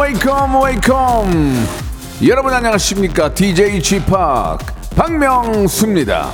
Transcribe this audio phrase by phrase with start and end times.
[0.00, 1.66] Welcome welcome
[2.26, 3.32] 여러분 안녕하십니까?
[3.32, 4.06] DJ P
[4.96, 6.30] 박명수입니다.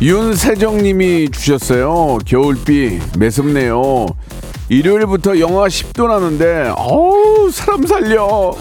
[0.00, 2.18] 윤세정님이 주셨어요.
[2.26, 4.06] 겨울비 매섭네요.
[4.68, 8.52] 일요일부터 영하 10도 나는데 어우 사람 살려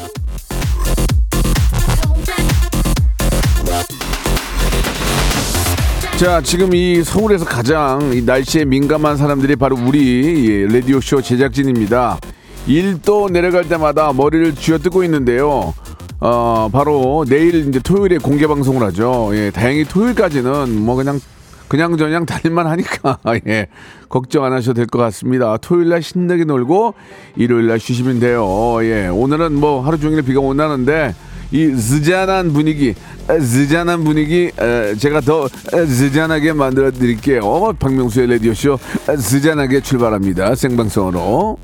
[6.22, 12.20] 자, 지금 이 서울에서 가장 이 날씨에 민감한 사람들이 바로 우리 예, 라디오쇼 제작진입니다.
[12.68, 15.74] 1도 내려갈 때마다 머리를 쥐어뜯고 있는데요.
[16.20, 19.32] 어, 바로 내일 이제 토요일에 공개 방송을 하죠.
[19.34, 21.20] 예, 다행히 토요일까지는 뭐 그냥
[21.68, 23.66] 그냥 저냥 달릴만 하니까 예,
[24.08, 25.58] 걱정 안 하셔도 될 것 같습니다.
[25.58, 26.94] 토요일 날 신나게 놀고
[27.36, 28.78] 일요일 날 쉬시면 돼요.
[28.84, 31.16] 예, 오늘은 뭐 하루 종일 비가 온다는데
[31.52, 32.94] 이 즈잔한 분위기,
[33.28, 37.74] 즈잔한 분위기 에, 제가 더 즈잔하게 만들어 드릴게요.
[37.80, 38.80] 박명수의 라디오 쇼
[39.20, 40.56] 즈잔하게 출발합니다.
[40.56, 41.58] 생방송으로.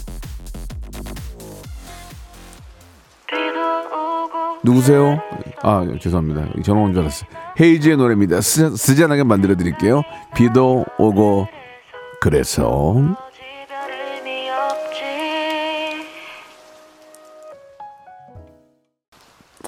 [4.64, 5.20] 누구세요?
[5.64, 6.62] 아 죄송합니다.
[6.64, 7.30] 전화 온 줄 알았어요.
[7.60, 8.42] 헤이즈의 노래입니다.
[8.42, 10.02] 스, 스잔하게 만들어 드릴게요.
[10.36, 11.48] 비도 오고
[12.22, 12.96] 그래서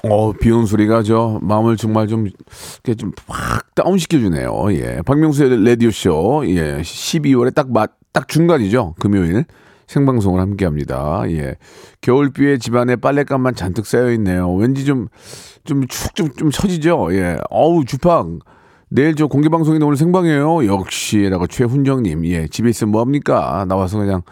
[0.04, 4.72] 어, 비 오는 소리가 저 마음을 정말 좀, 이렇게 좀 확 다운 시켜주네요.
[4.72, 5.00] 예.
[5.04, 6.42] 박명수의 라디오 쇼.
[6.46, 6.80] 예.
[6.82, 8.94] 12월에 딱 맞, 딱 중간이죠.
[8.98, 9.44] 금요일.
[9.86, 11.22] 생방송을 함께 합니다.
[11.28, 11.56] 예.
[12.00, 14.52] 겨울비에 집안에 빨랫감만 잔뜩 쌓여 있네요.
[14.54, 15.08] 왠지 좀,
[15.64, 17.08] 좀 축, 좀, 좀 처지죠.
[17.12, 17.38] 예.
[17.50, 18.40] 어우, 주팡.
[18.88, 20.66] 내일 저 공개 방송인데 오늘 생방이에요.
[20.66, 22.24] 역시라고 최훈정님.
[22.26, 22.46] 예.
[22.48, 23.64] 집에 있으면 뭐 합니까?
[23.68, 24.22] 나와서 그냥,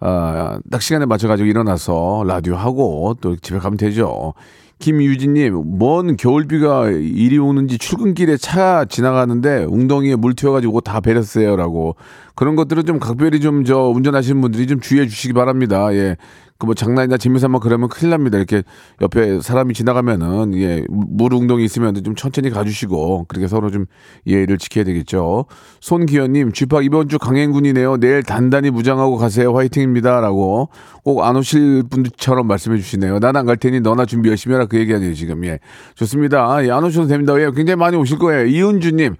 [0.00, 4.34] 아, 딱 시간에 맞춰가지고 일어나서 라디오 하고 또 집에 가면 되죠.
[4.80, 11.94] 김유진님, 뭔 겨울비가 이리 오는지 출근길에 차 지나가는데 웅덩이에 물 튀어가지고 다 베렸어요라고
[12.34, 15.94] 그런 것들은 좀 각별히 좀 저 운전하시는 분들이 좀 주의해 주시기 바랍니다.
[15.94, 16.16] 예.
[16.60, 18.36] 그 뭐 장난이나 재미삼아 그러면 큰일 납니다.
[18.38, 18.62] 이렇게
[19.00, 23.86] 옆에 사람이 지나가면은 예, 물 웅덩이 있으면 좀 천천히 가주시고 그렇게 서로 좀
[24.26, 25.46] 예의를 지켜야 되겠죠.
[25.80, 27.96] 손기현님, 쥐팍 이번 주 강행군이네요.
[27.96, 29.56] 내일 단단히 무장하고 가세요.
[29.56, 30.68] 화이팅입니다라고
[31.02, 33.18] 꼭 안 오실 분들처럼 말씀해 주시네요.
[33.20, 35.44] 난 안 갈 테니 너나 준비 열심히 해라 그 얘기 아니에요 지금.
[35.46, 35.58] 예,
[35.94, 36.64] 좋습니다.
[36.64, 37.34] 예, 안 오셔도 됩니다.
[37.40, 38.46] 예, 굉장히 많이 오실 거예요.
[38.46, 39.16] 이은주님.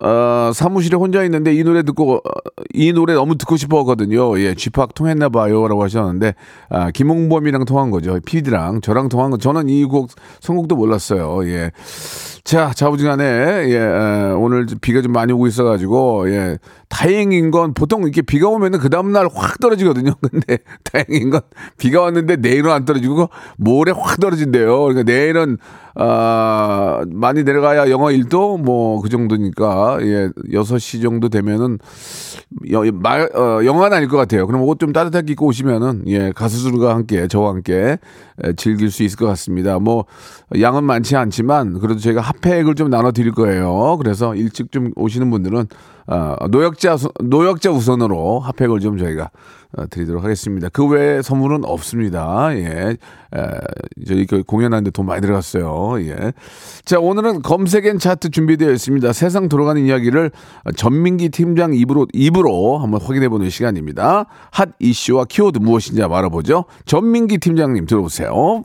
[0.00, 2.20] 어, 사무실에 혼자 있는데 이 노래 듣고 어,
[2.74, 4.38] 이 노래 너무 듣고 싶었거든요.
[4.40, 6.34] 예, 쥐팍 통했나 봐요라고 하셨는데
[6.70, 8.18] 아, 김홍범이랑 통한 거죠.
[8.24, 9.36] PD랑 저랑 통한 거.
[9.38, 10.10] 저는 이 곡
[10.40, 11.46] 선곡도 몰랐어요.
[11.48, 11.70] 예.
[12.44, 16.56] 자, 자부지간에 예, 에, 오늘 비가 좀 많이 오고 있어 가지고 예,
[16.88, 20.12] 다행인 건 보통 이렇게 비가 오면은 그 다음 날 확 떨어지거든요.
[20.30, 21.40] 근데 다행인 건
[21.76, 23.28] 비가 왔는데 내일은 안 떨어지고
[23.58, 24.80] 모레 확 떨어진대요.
[24.84, 25.58] 그러니까 내일은
[25.94, 31.78] 아, 많이 내려가야 영하 1도 뭐 그 정도니까 예, 6시 정도 되면은
[32.70, 34.46] 여, 말, 어, 영하는 아닐 것 같아요.
[34.46, 37.98] 그럼 옷 좀 따뜻하게 입고 오시면은 예, 가수들과 함께 저와 함께
[38.44, 39.78] 에, 즐길 수 있을 것 같습니다.
[39.78, 40.04] 뭐
[40.58, 43.96] 양은 많지 않지만 그래도 저희가 핫팩을 좀 나눠 드릴 거예요.
[43.98, 45.66] 그래서 일찍 좀 오시는 분들은
[46.08, 49.30] 어, 노약자 수- 노약자 우선으로 핫팩을 좀 저희가
[49.76, 50.70] 어, 드리도록 하겠습니다.
[50.70, 52.48] 그 외에 선물은 없습니다.
[52.56, 52.96] 예.
[53.36, 53.50] 에,
[54.06, 56.00] 저희 그 공연하는데 돈 많이 들어갔어요.
[56.06, 56.32] 예.
[56.86, 59.12] 자, 오늘은 검색엔 차트 준비되어 있습니다.
[59.12, 60.30] 세상 돌아가는 이야기를
[60.76, 64.24] 전민기 팀장 입으로, 입으로 한번 확인해 보는 시간입니다.
[64.50, 66.64] 핫 이슈와 키워드 무엇인지 알아보죠.
[66.86, 68.64] 전민기 팀장님 들어오세요.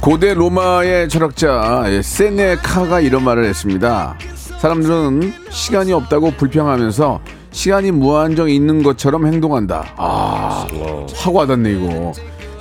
[0.00, 4.16] 고대 로마의 철학자 예, 세네카가 이런 말을 했습니다.
[4.58, 7.20] 사람들은 시간이 없다고 불평하면서
[7.52, 9.92] 시간이 무한정 있는 것처럼 행동한다.
[9.96, 10.66] 아,
[11.14, 12.12] 하고 와닿네 이거.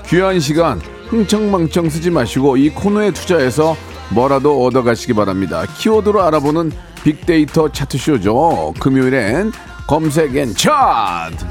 [0.08, 3.76] 귀한 시간 흥청망청 쓰지 마시고 이 코너에 투자해서
[4.10, 5.64] 뭐라도 얻어가시기 바랍니다.
[5.78, 6.72] 키워드로 알아보는
[7.04, 8.74] 빅데이터 차트쇼죠.
[8.80, 9.52] 금요일엔
[9.88, 11.46] 검색 N 차트.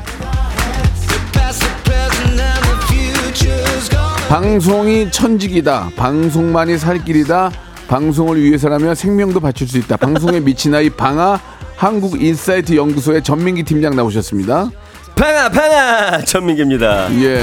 [4.29, 5.91] 방송이 천직이다.
[5.97, 7.51] 방송만이 살 길이다.
[7.89, 9.97] 방송을 위해서라면 생명도 바칠 수 있다.
[9.97, 11.41] 방송에 미친 아이 방아
[11.77, 14.71] 한국 인사이트 연구소의 전민기 팀장 나오셨습니다.
[15.19, 17.13] 방아 방아 전민기입니다.
[17.23, 17.41] 예.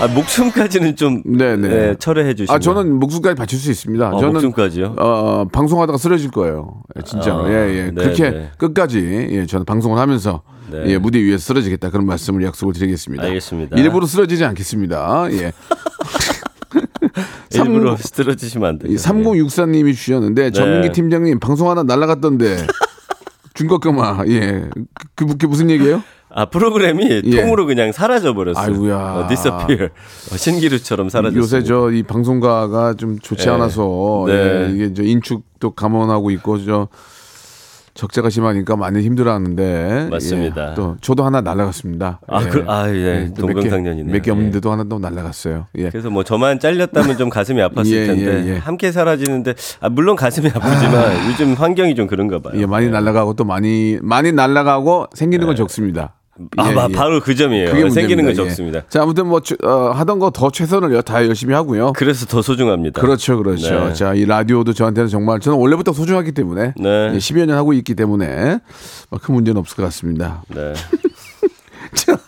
[0.00, 1.68] 아, 목숨까지는 좀 네네.
[1.68, 2.56] 네, 철회해 주시면.
[2.56, 4.08] 아 저는 목숨까지 바칠 수 있습니다.
[4.08, 4.94] 어, 저는 목숨까지요?
[4.98, 6.82] 어, 방송하다가 쓰러질 거예요.
[6.96, 7.44] 예, 진짜로.
[7.44, 7.82] 아, 예, 예.
[7.90, 8.50] 네, 그렇게 네.
[8.56, 10.84] 끝까지 예, 저는 방송을 하면서 네.
[10.86, 13.24] 예, 무대 위에서 쓰러지겠다 그런 말씀을 약속을 드리겠습니다.
[13.24, 13.76] 알겠습니다.
[13.76, 15.28] 일부러 쓰러지지 않겠습니다.
[15.32, 15.52] 예.
[17.52, 18.90] 일부러 삼- 쓰러지시면 안 돼요.
[18.92, 22.66] 이 3064님이 주셨는데 전민기 팀장님 방송 하나 날라갔던데
[23.54, 24.70] 준거금아 예.
[25.14, 26.02] 그, 그게 무슨 얘기예요?
[26.30, 27.40] 아 프로그램이 예.
[27.42, 28.64] 통으로 그냥 사라져 버렸어요.
[28.64, 28.96] 아이고야.
[28.96, 29.88] 어, disappear.
[30.32, 31.40] 어, 신기루처럼 사라졌어요.
[31.40, 33.50] 요새 저 이 방송가가 좀 좋지 네.
[33.52, 34.32] 않아서 네.
[34.34, 36.88] 예, 이게 저 인축도 감원하고 있고 저
[37.94, 40.70] 적자가 심하니까 많이 힘들어하는데 맞습니다.
[40.70, 42.20] 예, 또 저도 하나 날라갔습니다.
[42.28, 43.28] 아, 그- 아, 예.
[43.36, 44.12] 동병상련이네요.
[44.12, 44.32] 몇개 예.
[44.32, 45.66] 없는데 도 하나 또 날라갔어요.
[45.78, 45.90] 예.
[45.90, 48.56] 그래서 뭐 저만 잘렸다면 좀 가슴이 아팠을 예, 텐데 예, 예.
[48.58, 52.52] 함께 사라지는데 아, 물론 가슴이 아프지만 요즘 환경이 좀 그런가 봐요.
[52.60, 56.14] 예, 많이 날라가고 또 많이 많이 날라가고 생기는 건 적습니다.
[56.56, 56.92] 아, 예, 바- 예.
[56.92, 57.70] 바로 그 점이에요.
[57.72, 58.30] 그게 생기는 건.
[58.30, 58.34] 예.
[58.34, 58.82] 적습니다.
[58.88, 61.92] 자, 아무튼 뭐 최- 어, 하던 거 더 최선을 다 열심히 하고요.
[61.94, 63.00] 그래서 더 소중합니다.
[63.00, 63.86] 그렇죠, 그렇죠.
[63.88, 63.92] 네.
[63.94, 67.10] 자, 이 라디오도 저한테는 정말 저는 원래부터 소중하기 때문에 네.
[67.14, 68.58] 예, 10여 년 하고 있기 때문에
[69.10, 70.42] 뭐큰 문제는 없을 것 같습니다.
[70.54, 70.74] 네.
[71.94, 72.18] 자,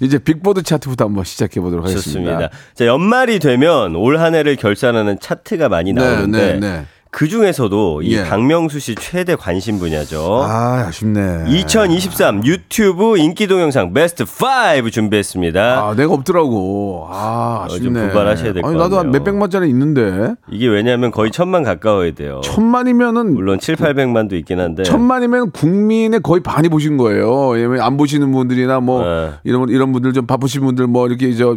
[0.00, 2.30] 이제 빅보드 차트부터 한번 시작해 보도록 하겠습니다.
[2.32, 2.50] 좋습니다.
[2.74, 6.86] 자, 연말이 되면 올 한 해를 결산하는 차트가 많이 네, 나오는데 네, 네.
[7.10, 8.24] 그 중에서도 이 예.
[8.24, 10.42] 박명수 씨 최대 관심 분야죠.
[10.44, 11.44] 아, 아쉽네.
[11.48, 15.60] 2023 유튜브 인기 동영상 베스트 5 준비했습니다.
[15.88, 17.06] 아, 내가 없더라고.
[17.10, 18.00] 아, 어, 좀 아쉽네.
[18.02, 19.10] 분발하셔야 될것 아니, 나도 한.
[19.12, 20.34] 몇백만짜리 있는데.
[20.50, 22.40] 이게 왜냐하면 거의 천만 가까워야 돼요.
[22.44, 27.52] 천만이면은 물론 7, 800만도 있긴 한데 천만이면 국민의 거의 반이 보신 거예요.
[27.80, 29.30] 안 보시는 분들이나 뭐 네.
[29.44, 31.56] 이런 이런 분들 좀 바쁘신 분들 뭐 이렇게 저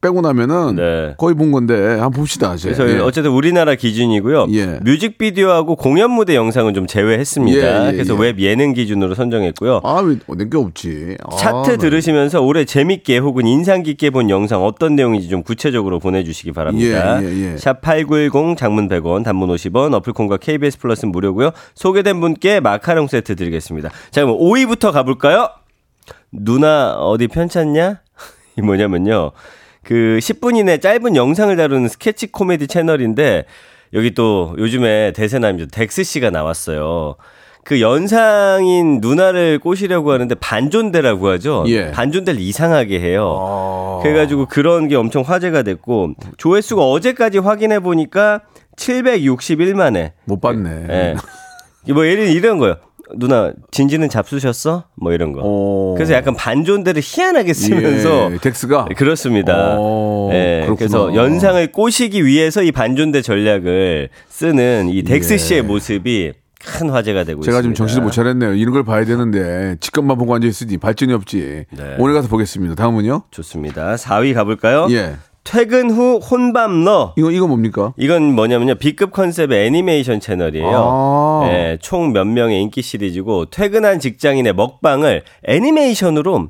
[0.00, 1.14] 빼고 나면은 네.
[1.18, 2.54] 거의 본 건데 한번 봅시다.
[2.54, 2.70] 이제.
[2.70, 3.00] 그래서 예.
[3.00, 4.46] 어쨌든 우리나라 기준이고요.
[4.52, 4.78] 예.
[4.82, 7.86] 뮤직비디오하고 공연 무대 영상은 좀 제외했습니다.
[7.86, 8.18] 예, 예, 그래서 예.
[8.20, 9.80] 웹 예능 기준으로 선정했고요.
[9.82, 11.16] 아왜 내게 없지?
[11.36, 16.52] 차트 아, 들으시면서 올해 재밌게 혹은 인상 깊게 본 영상 어떤 내용인지 좀 구체적으로 보내주시기
[16.52, 17.20] 바랍니다.
[17.24, 17.56] 예.
[17.56, 21.50] 샵8910 장문 100원 단문 50원 어플 콩과 KBS 플러스는 무료고요.
[21.74, 23.90] 소개된 분께 마카롱 세트 드리겠습니다.
[24.12, 25.48] 자 그럼 5위부터 가볼까요?
[26.30, 28.00] 누나 어디 편찮냐?
[28.56, 29.32] 이 뭐냐면요.
[29.88, 33.46] 그 10분 이내 짧은 영상을 다루는 스케치 코미디 채널인데
[33.94, 35.68] 여기 또 요즘에 대세남이죠.
[35.68, 37.16] 덱스 씨가 나왔어요.
[37.64, 41.64] 그 연상인 누나를 꼬시려고 하는데 반존대라고 하죠.
[41.68, 41.90] 예.
[41.90, 43.34] 반존대를 이상하게 해요.
[43.34, 44.00] 어.
[44.02, 48.42] 그래가지고 그런 게 엄청 화제가 됐고 조회수가 어제까지 확인해 보니까
[48.76, 50.12] 761만회.
[50.26, 50.86] 못 봤네.
[50.90, 51.92] 예.
[51.94, 52.76] 뭐 예를 이런 거요.
[53.16, 54.84] 누나 진지는 잡수셨어?
[54.96, 55.40] 뭐 이런 거.
[55.42, 55.94] 어.
[55.96, 59.76] 그래서 약간 반존대를 희한하게 쓰면서 예, 덱스가 그렇습니다.
[59.78, 60.76] 어, 예, 그렇구나.
[60.76, 65.36] 그래서 연상을 꼬시기 위해서 이 반존대 전략을 쓰는 이 덱스 예.
[65.38, 66.32] 씨의 모습이
[66.64, 67.76] 큰 화제가 되고 제가 지금 있습니다.
[67.76, 68.54] 정신을 못 차렸네요.
[68.54, 71.66] 이런 걸 봐야 되는데 직캠만 보고 앉아 있으니 발전이 없지.
[71.70, 71.96] 네.
[71.98, 72.74] 오늘 가서 보겠습니다.
[72.74, 73.22] 다음은요?
[73.30, 73.94] 좋습니다.
[73.94, 74.88] 4위 가볼까요?
[74.90, 75.14] 예.
[75.48, 77.14] 퇴근 후 혼밥러.
[77.16, 77.94] 이거 이거 뭡니까?
[77.96, 78.74] 이건 뭐냐면요.
[78.74, 80.68] B급 컨셉의 애니메이션 채널이에요.
[80.70, 81.48] 아.
[81.50, 86.48] 예, 총몇명의 인기 시리즈고 퇴근한 직장인의 먹방을 애니메이션으로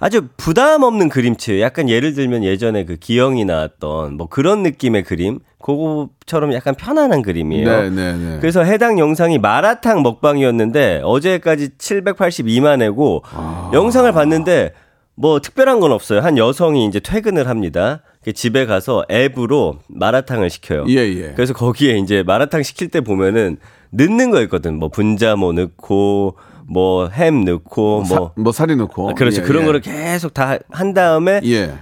[0.00, 1.60] 아주 부담 없는 그림체.
[1.60, 5.38] 약간 예를 들면 예전에 그 기영이 나왔던 뭐 그런 느낌의 그림.
[5.62, 7.82] 그거처럼 약간 편안한 그림이에요.
[7.82, 8.38] 네, 네, 네.
[8.40, 13.70] 그래서 해당 영상이 마라탕 먹방이었는데 어제까지 782만 회고 아.
[13.72, 14.72] 영상을 봤는데
[15.14, 16.20] 뭐 특별한 건 없어요.
[16.20, 18.00] 한 여성이 이제 퇴근을 합니다.
[18.22, 20.84] 그 집에 가서 앱으로 마라탕을 시켜요.
[20.88, 21.32] 예, 예.
[21.34, 23.56] 그래서 거기에 이제 마라탕 시킬 때 보면은
[23.90, 24.76] 넣는 거 있거든.
[24.78, 26.36] 뭐 분자모 넣고
[26.66, 29.10] 뭐 햄 넣고 사- 뭐뭐 살이 넣고.
[29.10, 29.40] 아, 그렇죠.
[29.40, 29.66] 예, 그런 예.
[29.66, 31.72] 거를 계속 다 한 다음에 예.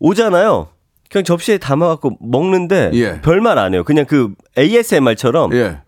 [0.00, 0.68] 오잖아요.
[1.10, 3.20] 그냥 접시에 담아갖고 먹는데 예.
[3.22, 3.84] 별말 안 해요.
[3.84, 5.78] 그냥 그 ASMR처럼 예.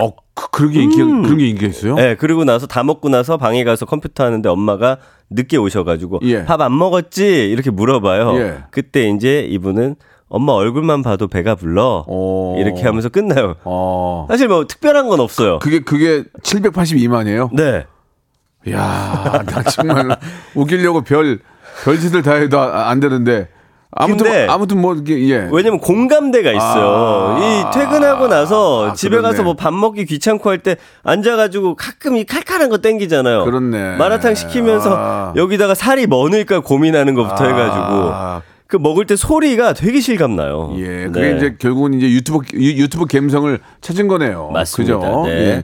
[0.00, 1.92] 어, 그, 그런 게 인기 그런 게 인기가 있어요?
[1.92, 1.96] 음.
[1.96, 4.96] 네, 그리고 나서 다 먹고 나서 방에 가서 컴퓨터 하는데 엄마가
[5.30, 6.44] 늦게 오셔가지고 예.
[6.44, 8.36] 밥안 먹었지 이렇게 물어봐요.
[8.38, 8.58] 예.
[8.70, 9.96] 그때 이제 이분은
[10.28, 12.56] 엄마 얼굴만 봐도 배가 불러 어.
[12.58, 13.56] 이렇게 하면서 끝나요.
[13.64, 14.26] 어.
[14.30, 15.58] 사실 뭐 특별한 건 없어요.
[15.58, 17.50] 그게 그게 782만이에요?
[17.54, 17.84] 네.
[18.70, 20.16] 야, 나 정말
[20.54, 21.40] 웃기려고 별
[21.84, 23.48] 별짓을 다 해도 아- 안 되는데
[23.94, 25.48] 아무튼 근데 아무튼 뭐 이게 예.
[25.52, 26.86] 왜냐면 공감대가 있어요.
[26.86, 27.38] 아.
[27.38, 29.28] 이 퇴근하고 나서 아, 집에 그렇네.
[29.28, 33.44] 가서 뭐 밥 먹기 귀찮고 할 때 앉아가지고 가끔 이 칼칼한 거 땡기잖아요.
[33.44, 33.96] 그렇네.
[33.96, 35.32] 마라탕 시키면서 아.
[35.36, 38.42] 여기다가 살이 뭐 넣을까 고민하는 것부터 해가지고 아.
[38.66, 40.72] 그 먹을 때 소리가 되게 실감나요.
[40.78, 41.36] 예, 그게 네.
[41.36, 44.48] 이제 결국은 이제 유튜브 유- 유튜브 감성을 찾은 거네요.
[44.54, 44.96] 맞습니다.
[44.98, 45.22] 그죠?
[45.26, 45.30] 네.
[45.32, 45.62] 예.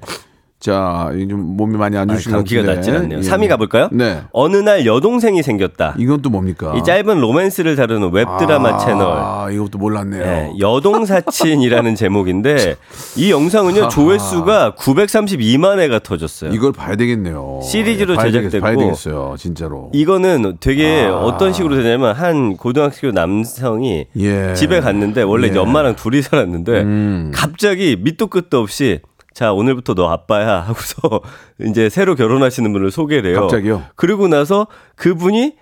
[0.69, 2.77] 자, 이좀 몸이 많이 안 아, 좋으신 것 감기가 같은데.
[2.81, 3.19] 낫질 않네요.
[3.19, 3.23] 예.
[3.23, 3.89] 3위 가볼까요?
[3.93, 4.23] 네.
[4.33, 5.95] 어느 날 여동생이 생겼다.
[5.99, 6.75] 이건 또 뭡니까?
[6.77, 9.03] 이 짧은 로맨스를 다루는 웹드라마 아, 채널.
[9.07, 10.25] 아, 이것도 몰랐네요.
[10.25, 12.75] 네, 여동사친이라는 제목인데
[13.17, 16.51] 이 영상은요 조회수가 932만 회가 터졌어요.
[16.53, 17.61] 이걸 봐야 되겠네요.
[17.63, 19.91] 시리즈로 예, 봐야 되겠- 제작됐고 봐야 되겠어요, 진짜로.
[19.95, 21.19] 이거는 되게 아.
[21.19, 24.55] 어떤 식으로 되냐면 한 고등학교 남성이 예.
[24.55, 25.61] 집에 갔는데 원래 이제 예.
[25.61, 27.31] 엄마랑 둘이 살았는데 음.
[27.33, 29.01] 갑자기 밑도 끝도 없이
[29.39, 31.21] 자 오늘부터 너 아빠야 하고서
[31.65, 33.43] 이제 새로 결혼하시는 분을 소개를 해요.
[33.43, 33.85] 갑자기요?
[33.95, 34.67] 그리고 나서
[34.97, 35.55] 그분이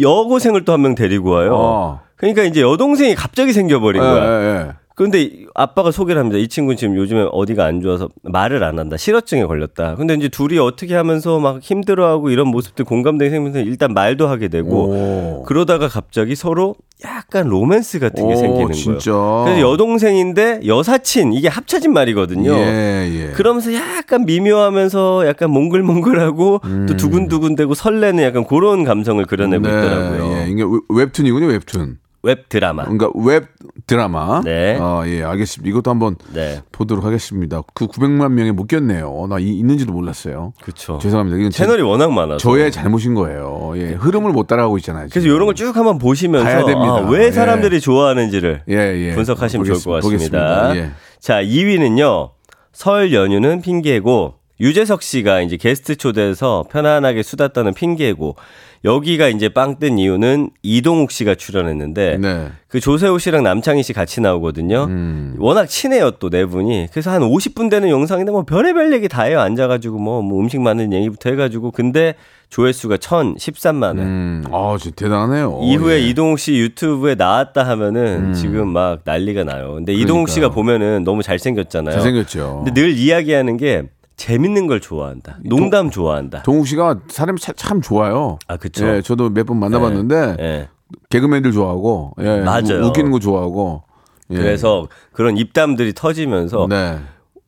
[0.00, 1.54] 여고생을 또 한 명 데리고 와요.
[1.54, 2.00] 어.
[2.16, 4.24] 그러니까 이제 여동생이 갑자기 생겨버린 예, 거야.
[4.24, 4.72] 예, 예.
[4.96, 6.38] 근데 이- 아빠가 소개를 합니다.
[6.38, 8.96] 이 친구는 지금 요즘에 어디가 안 좋아서 말을 안 한다.
[8.96, 9.96] 실어증에 걸렸다.
[9.96, 15.40] 근데 이제 둘이 어떻게 하면서 막 힘들어하고 이런 모습들 공감대가 생기면서 일단 말도 하게 되고
[15.40, 15.42] 오.
[15.46, 19.10] 그러다가 갑자기 서로 약간 로맨스 같은 게 오, 생기는 진짜.
[19.12, 19.44] 거예요.
[19.46, 22.52] 그래서 여동생인데 여사친 이게 합쳐진 말이거든요.
[22.52, 23.32] 예, 예.
[23.32, 30.36] 그러면서 약간 미묘하면서 약간 몽글몽글하고 또 두근두근대고 설레는 약간 그런 감성을 그려내고 있더라고요.
[30.36, 31.98] 예, 이게 웹- 웹툰이군요, 웹툰.
[32.24, 32.84] 웹 드라마.
[32.84, 33.48] 그러니까 웹
[33.86, 34.40] 드라마.
[34.42, 34.78] 네.
[34.80, 35.68] 아, 예, 알겠습니다.
[35.70, 36.62] 이것도 한번 네.
[36.72, 37.62] 보도록 하겠습니다.
[37.74, 39.26] 그 900만 명에 묶였네요.
[39.28, 40.54] 나 이- 있는지도 몰랐어요.
[40.62, 40.98] 그렇죠.
[40.98, 41.36] 죄송합니다.
[41.38, 42.38] 이건 제- 채널이 워낙 많아서.
[42.38, 43.74] 저의 잘못인 거예요.
[43.76, 45.06] 예, 흐름을 못 따라가고 있잖아요.
[45.10, 45.36] 그래서 지금.
[45.36, 46.96] 이런 걸 쭉 한번 보시면서 봐야 됩니다.
[46.96, 47.30] 아, 왜 예.
[47.30, 49.14] 사람들이 좋아하는지를 예, 예.
[49.14, 50.02] 분석하시면 좋을 것.
[50.10, 50.74] 같습니다.
[50.76, 50.90] 예.
[51.20, 52.30] 자, 2위는요.
[52.72, 58.36] 설 연휴는 핑계고 유재석 씨가 이제 게스트 초대해서 편안하게 수다 떠는 핑계고
[58.84, 62.48] 여기가 이제 빵 뜬 이유는 이동욱 씨가 출연했는데 네.
[62.68, 64.84] 그 조세호 씨랑 남창희 씨 같이 나오거든요.
[64.90, 65.36] 음.
[65.38, 66.88] 워낙 친해요 또 네 분이.
[66.92, 69.40] 그래서 한 50분 되는 영상인데 뭐 별의별 얘기 다 해요.
[69.40, 72.14] 앉아가지고 뭐, 뭐 음식 만드는 얘기부터 해가지고 근데
[72.50, 74.02] 조회수가 1,013만 회.
[74.02, 75.60] 음, 아, 진짜 대단하네요.
[75.62, 76.00] 이후에 예.
[76.08, 79.74] 이동욱 씨 유튜브에 나왔다 하면은 지금 막 난리가 나요.
[79.74, 80.54] 근데 이동욱 씨가 그러니까요.
[80.78, 81.94] 보면은 너무 잘생겼잖아요.
[81.94, 82.62] 잘생겼죠.
[82.64, 83.84] 근데 늘 이야기하는 게
[84.16, 85.38] 재밌는 걸 좋아한다.
[85.44, 86.42] 농담 좋아한다.
[86.42, 88.38] 동욱 씨가 사람이 차- 참 좋아요.
[88.46, 88.86] 아, 그쵸.
[88.86, 90.68] 예, 저도 몇 번 만나봤는데 예.
[91.10, 92.82] 개그맨들 좋아하고, 예, 맞아요.
[92.82, 93.82] 우- 웃기는 거 좋아하고.
[94.30, 94.36] 예.
[94.36, 96.98] 그래서 그런 입담들이 터지면서 네.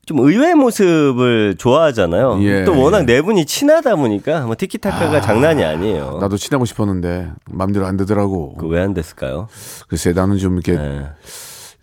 [0.04, 2.38] 좀 의외의 모습을 좋아하잖아요.
[2.42, 3.06] 예, 또 워낙 예.
[3.06, 6.18] 네 분이 친하다 보니까 뭐 티키타카가 장난이 아니에요.
[6.20, 8.54] 나도 친하고 싶었는데 마음대로 안 되더라고.
[8.54, 9.48] 그 왜 안 됐을까요?
[9.88, 11.06] 글쎄 나는 좀 이렇게 예.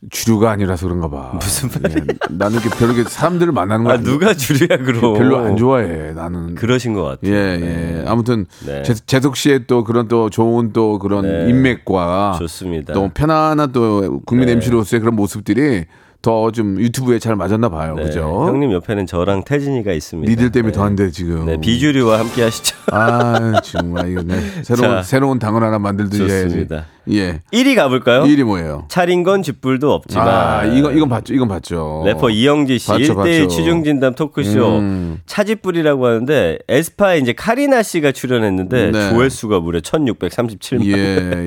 [0.10, 1.32] 주류가 아니라서 그런가 봐.
[1.34, 2.04] 무슨 말이야?
[2.32, 5.14] 나는 이렇게 별로 이렇게 사람들을 만나는 거아 안- 누가 줄이야 그럼?
[5.14, 6.12] 별로 안 좋아해.
[6.14, 6.56] 나는.
[6.56, 7.34] 그러신 것 같아요.
[7.34, 8.04] 예, 예.
[8.08, 8.84] 아무튼 네.
[8.84, 11.50] 재, 재석 씨의 또 그런 또 좋은 또 그런 네.
[11.50, 12.94] 인맥과 좋습니다.
[12.94, 14.54] 또 편안한 또 국민 네.
[14.54, 15.86] MC로서의 그런 모습들이
[16.22, 17.96] 더좀 유튜브에 잘 맞았나 봐요.
[17.96, 18.46] 네, 그죠?
[18.48, 20.30] 형님 옆에는 저랑 태진이가 있습니다.
[20.30, 20.78] 니들 때문에 네.
[20.78, 21.46] 더한데 지금.
[21.46, 22.76] 네, 비주류와 함께 하시죠.
[22.92, 24.40] 아 정말 이거 네.
[24.64, 25.04] 새로운 자.
[25.04, 26.68] 새로운 당을 하나 만들듯이 해야지.
[27.12, 27.42] 예.
[27.52, 28.26] 1위 가볼까요?
[28.26, 28.86] 이 일이 뭐예요?
[28.88, 30.28] 차린 건 쥐뿔도 없지만.
[30.28, 31.34] 아 이거 이건 봤죠.
[31.34, 32.04] 이건 봤죠.
[32.06, 33.48] 래퍼 이영지 씨 봤죠, 1대1 봤죠.
[33.50, 35.20] 취중 진담 토크쇼 음.
[35.26, 39.10] 차지뿔이라고 하는데 에스파에 이제 카리나 씨가 출연했는데 네.
[39.10, 40.86] 조회수가 무려 1637만.
[40.86, 40.92] 예,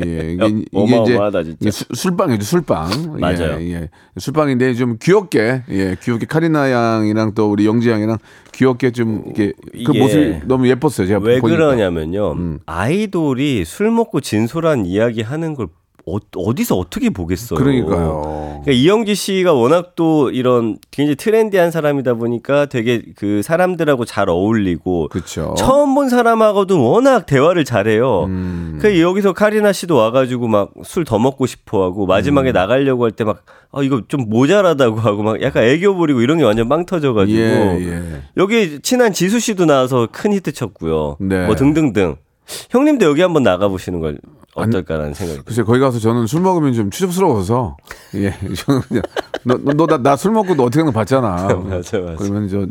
[0.04, 0.32] 예.
[0.36, 1.56] 이게, 야, 이게 어마어마하다, 진짜.
[1.60, 3.16] 이게 수- 술빵이죠, 술빵.
[3.20, 3.58] 맞아요.
[3.60, 3.88] 예, 예.
[4.18, 8.18] 술빵인데 좀 귀엽게, 예, 귀엽게 카리나 양이랑 또 우리 영지 양이랑
[8.52, 9.52] 귀엽게 좀 이렇게
[9.84, 11.06] 그 모습이 너무 예뻤어요.
[11.06, 11.56] 제가 왜 보니까.
[11.58, 12.32] 그러냐면요.
[12.32, 12.58] 음.
[12.64, 15.68] 아이돌이 술 먹고 진솔한 이야기 하는 걸
[16.08, 17.58] 어, 디서 어떻게 보겠어요.
[17.58, 18.20] 그러니까요.
[18.62, 25.08] 그러니까 이영지 씨가 워낙 또 이런 굉장히 트렌디한 사람이다 보니까 되게 그 사람들하고 잘 어울리고
[25.08, 25.56] 그렇죠.
[25.58, 28.26] 처음 본 사람하고도 워낙 대화를 잘해요.
[28.26, 28.78] 음.
[28.80, 32.06] 그 여기서 카리나 씨도 와가지고 막 술 더 먹고 싶어하고 음.
[32.06, 36.44] 마지막에 나가려고 할 때막 아, 이거 좀 모자라다고 하고 막 약간 애교 부리고 이런 게
[36.44, 38.22] 완전 빵 터져가지고 예, 예.
[38.36, 41.16] 여기 친한 지수 씨도 나와서 큰 히트 쳤고요.
[41.18, 41.46] 네.
[41.46, 42.14] 뭐 등등등.
[42.70, 44.18] 형님도 여기 한번 나가 보시는 걸
[44.62, 45.40] 어떨까라는 생각이.
[45.44, 47.76] 글쎄 거기 가서 저는 술 먹으면 좀 추접스러워서
[48.14, 49.02] 예, 저는 그냥
[49.44, 51.48] 너너나 술 먹고 너 어떻게 하는 거 봤잖아.
[51.68, 52.14] 맞아, 맞아.
[52.16, 52.66] 그러면 저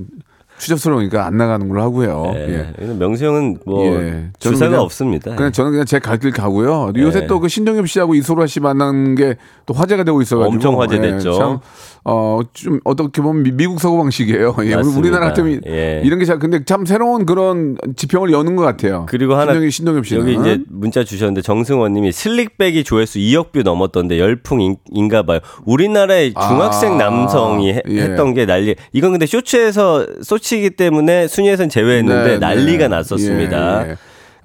[0.57, 2.31] 추접스러우니까 안 나가는 걸로 하고요.
[2.35, 2.74] 예.
[2.81, 2.85] 예.
[2.85, 4.29] 명수 형은 뭐 예.
[4.39, 5.35] 주사가 그냥- 없습니다.
[5.35, 6.91] 그냥 저는 그냥 제 갈 길 가고요.
[6.97, 7.27] 요새 예.
[7.27, 9.35] 또그 신동엽 씨하고 이소라 씨 만난 게
[9.67, 11.31] 또 화제가 되고 있어가지고 엄청 화제됐죠.
[11.31, 11.59] 예, 참,
[12.03, 14.55] 어, 좀 어떻게 보면 미- 미국 사고 방식이에요.
[14.59, 15.00] 예, 우리- 맞습니다.
[15.00, 16.01] 우리나라 같으면 예.
[16.05, 19.07] 이런 게잘 근데 참 새로운 그런 지평을 여는 것 같아요.
[19.09, 24.19] 그리고 하나 신동엽, 신동엽 씨는 여기 이제 문자 주셨는데 정승원님이 슬릭백이 조회수 2억 뷰 넘었던데
[24.19, 25.39] 열풍인가 봐요.
[25.65, 28.01] 우리나라의 중학생 아, 남성이 해- 예.
[28.03, 28.75] 했던 게 난리.
[28.93, 32.87] 이건 근데 쇼츠에서 쇼츠 이기 때문에 순위에선 제외했는데 네, 난리가 네.
[32.87, 33.85] 났었습니다.
[33.85, 33.95] 예, 예.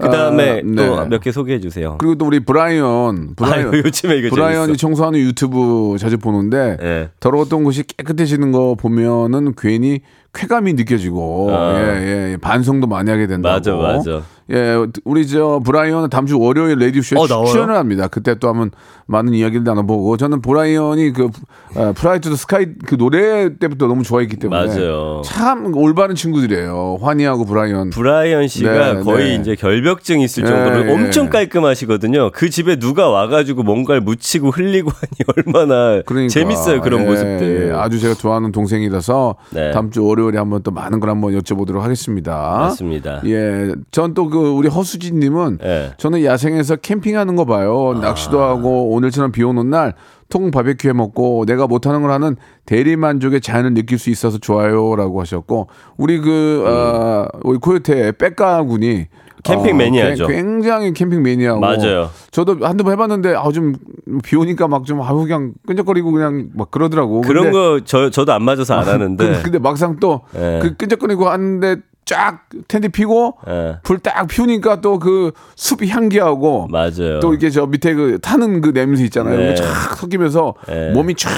[0.01, 0.87] 그 다음에 아, 네.
[0.87, 1.97] 또몇개 소개해 주세요.
[1.99, 4.79] 그리고 또 우리 브라이언 브라이언 아유, 요즘에 이거 브라이언이 재밌어.
[4.79, 7.09] 청소하는 유튜브 자주 보는데 예.
[7.21, 10.01] 더러웠던 곳이 깨끗해지는 거 보면은 괜히
[10.33, 11.75] 쾌감이 느껴지고 아.
[11.81, 12.37] 예, 예, 예.
[12.37, 13.55] 반성도 많이 하게 된다고.
[13.55, 14.23] 맞아, 맞아.
[14.53, 17.45] 예, 우리 저 브라이언은 다음 주 월요일 라디오 쇼에 어?
[17.45, 18.09] 출연을 합니다.
[18.09, 18.73] 그때 또 한번
[19.07, 21.29] 많은 이야기를 나눠보고 저는 브라이언이 그
[21.77, 25.23] 어, Fly to the Sky 그 노래 때부터 너무 좋아했기 때문에 맞아요.
[25.25, 26.99] 참 올바른 친구들이에요.
[27.01, 27.91] 환희하고 브라이언.
[27.91, 29.35] 브라이언 씨가 네, 거의 네.
[29.37, 30.93] 이제 결벽증 있을 네, 정도로 네.
[30.95, 32.31] 엄청 깔끔하시거든요.
[32.33, 37.69] 그 집에 누가 와가지고 뭔가를 묻히고 흘리고 하니 얼마나 그러니까, 재밌어요 그런 예, 모습들.
[37.69, 39.71] 예, 아주 제가 좋아하는 동생이라서 네.
[39.71, 42.59] 다음 주 월요일 에 한번 또 많은 걸 한번 여쭤보도록 하겠습니다.
[42.61, 43.23] 맞습니다.
[43.27, 45.93] 예, 전 또 그 우리 허수진님은 예.
[45.97, 47.95] 저는 야생에서 캠핑하는 거 봐요.
[47.97, 48.01] 아.
[48.01, 49.95] 낚시도 하고 오늘처럼 비 오는 날
[50.31, 55.21] 통 바베큐 해 먹고 내가 못하는 걸 하는 대리 만족의 자연을 느낄 수 있어서 좋아요라고
[55.21, 59.07] 하셨고 우리 그 어, 우리 코요태 백가 군이
[59.43, 60.27] 캠핑 어, 매니아죠.
[60.27, 62.11] 굉- 굉장히 캠핑 매니아고 맞아요.
[62.31, 63.75] 저도 한두 번 해봤는데 아좀
[64.23, 67.21] 비 오니까 막 좀 아우 그냥 끈적거리고 그냥 막 그러더라고.
[67.23, 69.25] 그런 거 저 저도 안 맞아서 안 하는데.
[69.27, 70.59] 그- 근데 막상 또 예.
[70.63, 73.77] 그 끈적거리고 하는데 쫙 텐트 피고 예.
[73.85, 77.21] 불딱 피우니까 또 그숲 향기하고 맞아요.
[77.21, 79.37] 또 이게 저 밑에 그 타는 그 냄새 있잖아요.
[79.39, 79.55] 네.
[79.55, 79.65] 쫙
[79.97, 80.91] 섞이면서 네.
[80.91, 81.31] 몸이 쫙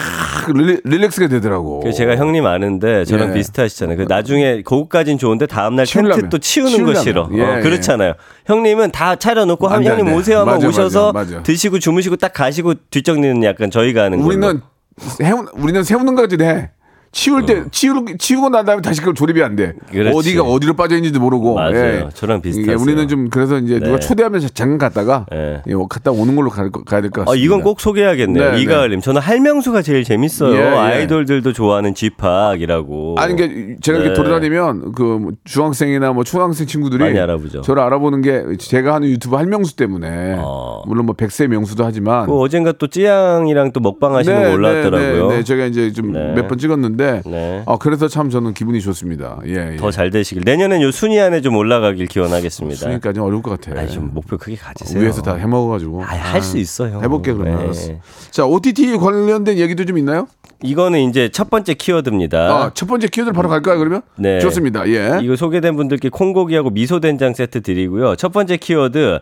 [0.55, 1.81] 릴레, 릴렉스가 되더라고.
[1.81, 3.35] 그 제가 형님 아는데 저랑 예.
[3.35, 3.99] 비슷하시잖아요.
[3.99, 6.17] 그 나중에 그것까진 좋은데 다음날 치우려면.
[6.21, 7.03] 텐트 또 치우는 거 치우려면.
[7.03, 7.29] 싫어.
[7.35, 7.61] 예, 어, 예.
[7.61, 8.15] 그렇잖아요.
[8.47, 10.19] 형님은 다 차려놓고 안 돼, 안 형님 돼.
[10.19, 11.43] 오세요 하면 맞아, 오셔서 맞아, 맞아.
[11.43, 14.29] 드시고 주무시고 딱 가시고 뒷정리는 약간 저희가 하는 걸로.
[14.29, 14.61] 우리는
[14.99, 16.71] 세우, 우리는 세우는 거까지 해.
[17.13, 19.75] 치울 때 치우 치우고 난 다음에 다시 그걸 조립이 안 돼.
[19.77, 19.93] 어.
[19.93, 20.17] 그렇지.
[20.17, 21.55] 어디가 어디로 빠져 있는지도 모르고.
[21.55, 21.75] 맞아요.
[21.77, 22.09] 예.
[22.15, 22.79] 저랑 이게 비슷하세요.
[22.81, 23.87] 우리는 좀 그래서 이제 네.
[23.87, 25.63] 누가 초대하면 잠깐 갔다가 예.
[25.67, 27.35] 예, 갔다 오는 걸로 가야 될것 어, 같습니다.
[27.35, 28.53] 이건 꼭 소개해야겠네요.
[28.53, 29.01] 네, 이가을님.
[29.03, 30.55] 저는 할명수가 제일 재밌어요.
[30.55, 30.65] 예, 예.
[30.65, 33.17] 아이돌들도 좋아하는 쥐팍이라고.
[33.19, 34.15] 아니 이게 제가 이렇게 네.
[34.15, 37.61] 돌아다니면 그 중학생이나 뭐 초등학생 친구들이 많이 알아보죠.
[37.61, 40.83] 저를 알아보는 게 제가 하는 유튜브 할명수 때문에 어.
[40.87, 45.29] 물론 뭐 백세 명수도 하지만 그 어젠가 또 찌양이랑 또 먹방 하시는 거 올라왔더라고요.
[45.29, 46.33] 네, 네, 제가 이제 좀 네.
[46.33, 47.63] 몇번 찍었는데 네.
[47.67, 49.39] 아 그래서 참 저는 기분이 좋습니다.
[49.47, 49.77] 예, 예.
[49.77, 50.43] 더 잘 되시길.
[50.45, 53.01] 내년엔 요 순위 안에 좀 올라가길 기원하겠습니다.
[53.13, 53.79] 좀 어려울 것 같아.
[53.79, 55.03] 아니, 좀 목표 크게 가지세요.
[55.03, 56.03] 위에서 다 해먹어가지고.
[56.03, 57.01] 아, 할수 있어요.
[57.03, 57.73] 해볼게 그러면.
[57.73, 58.01] 네.
[58.31, 60.29] 자 OTT 관련된 얘기도 좀 있나요?
[60.65, 62.39] 이거는 이제 첫 번째 키워드입니다.
[62.39, 64.03] 아, 첫 번째 키워드 바로 갈까요 그러면?
[64.17, 64.39] 네.
[64.39, 64.89] 좋습니다.
[64.89, 65.19] 예.
[65.21, 68.15] 이거 소개된 분들께 콩고기하고 미소된장 세트 드리고요.
[68.17, 69.19] 첫 번째 키워드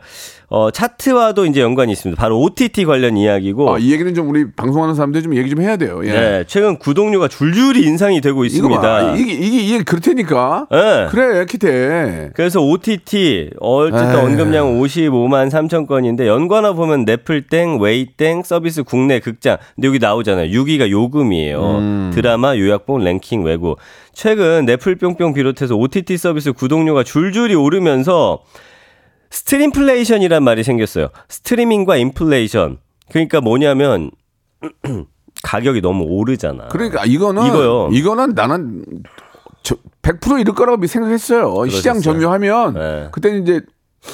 [0.52, 2.20] 어, 차트와도 이제 연관이 있습니다.
[2.20, 3.72] 바로 OTT 관련 이야기고.
[3.72, 6.00] 아, 이 얘기는 좀 우리 방송하는 사람들 좀 얘기 좀 해야 돼요.
[6.04, 6.10] 예.
[6.10, 8.80] 네, 최근 구독료가 줄줄이 인상이 되고 있습니다.
[8.80, 9.14] 봐.
[9.16, 10.66] 이게 이게 이게 그렇다니까.
[10.72, 11.06] 네.
[11.10, 12.30] 그래 키테.
[12.34, 14.16] 그래서 OTT 어쨌든 에이.
[14.16, 19.56] 언급량 55만 3천 건인데 연관어 보면 넷플땡, 웨이땡, 서비스 국내 극장.
[19.76, 20.50] 근데 여기 나오잖아요.
[20.50, 21.60] 6위가 요금이에요.
[21.62, 22.10] 음.
[22.12, 23.78] 드라마, 요약본, 랭킹 왜고.
[24.12, 28.40] 최근 넷플 뿅뿅 비롯해서 OTT 서비스 구독료가 줄줄이 오르면서
[29.30, 31.08] 스트림플레이션이란 말이 생겼어요.
[31.28, 32.78] 스트리밍과 인플레이션.
[33.10, 34.10] 그러니까 뭐냐면
[35.42, 36.68] 가격이 너무 오르잖아.
[36.68, 37.88] 그러니까 이거는 이거요.
[37.92, 38.84] 이거는 나는
[39.62, 41.68] 저, 100% 이럴 거라고 생각했어요.
[41.68, 43.08] 시장 점유하면 네.
[43.12, 43.60] 그때는 이제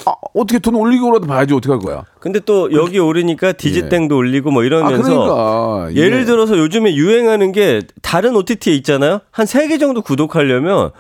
[0.05, 2.05] 아, 어떻게 돈 올리고라도 봐야지 어떻게 할 거야.
[2.18, 7.83] 근데 또 여기 오르니까 디지땡도 올리고 뭐아 이러면서 그러니까 예를 이게- 들어서 요즘에 유행하는 게
[8.02, 9.20] 다른 OTT에 있잖아요.
[9.31, 10.90] 한 세 개 정도 구독하려면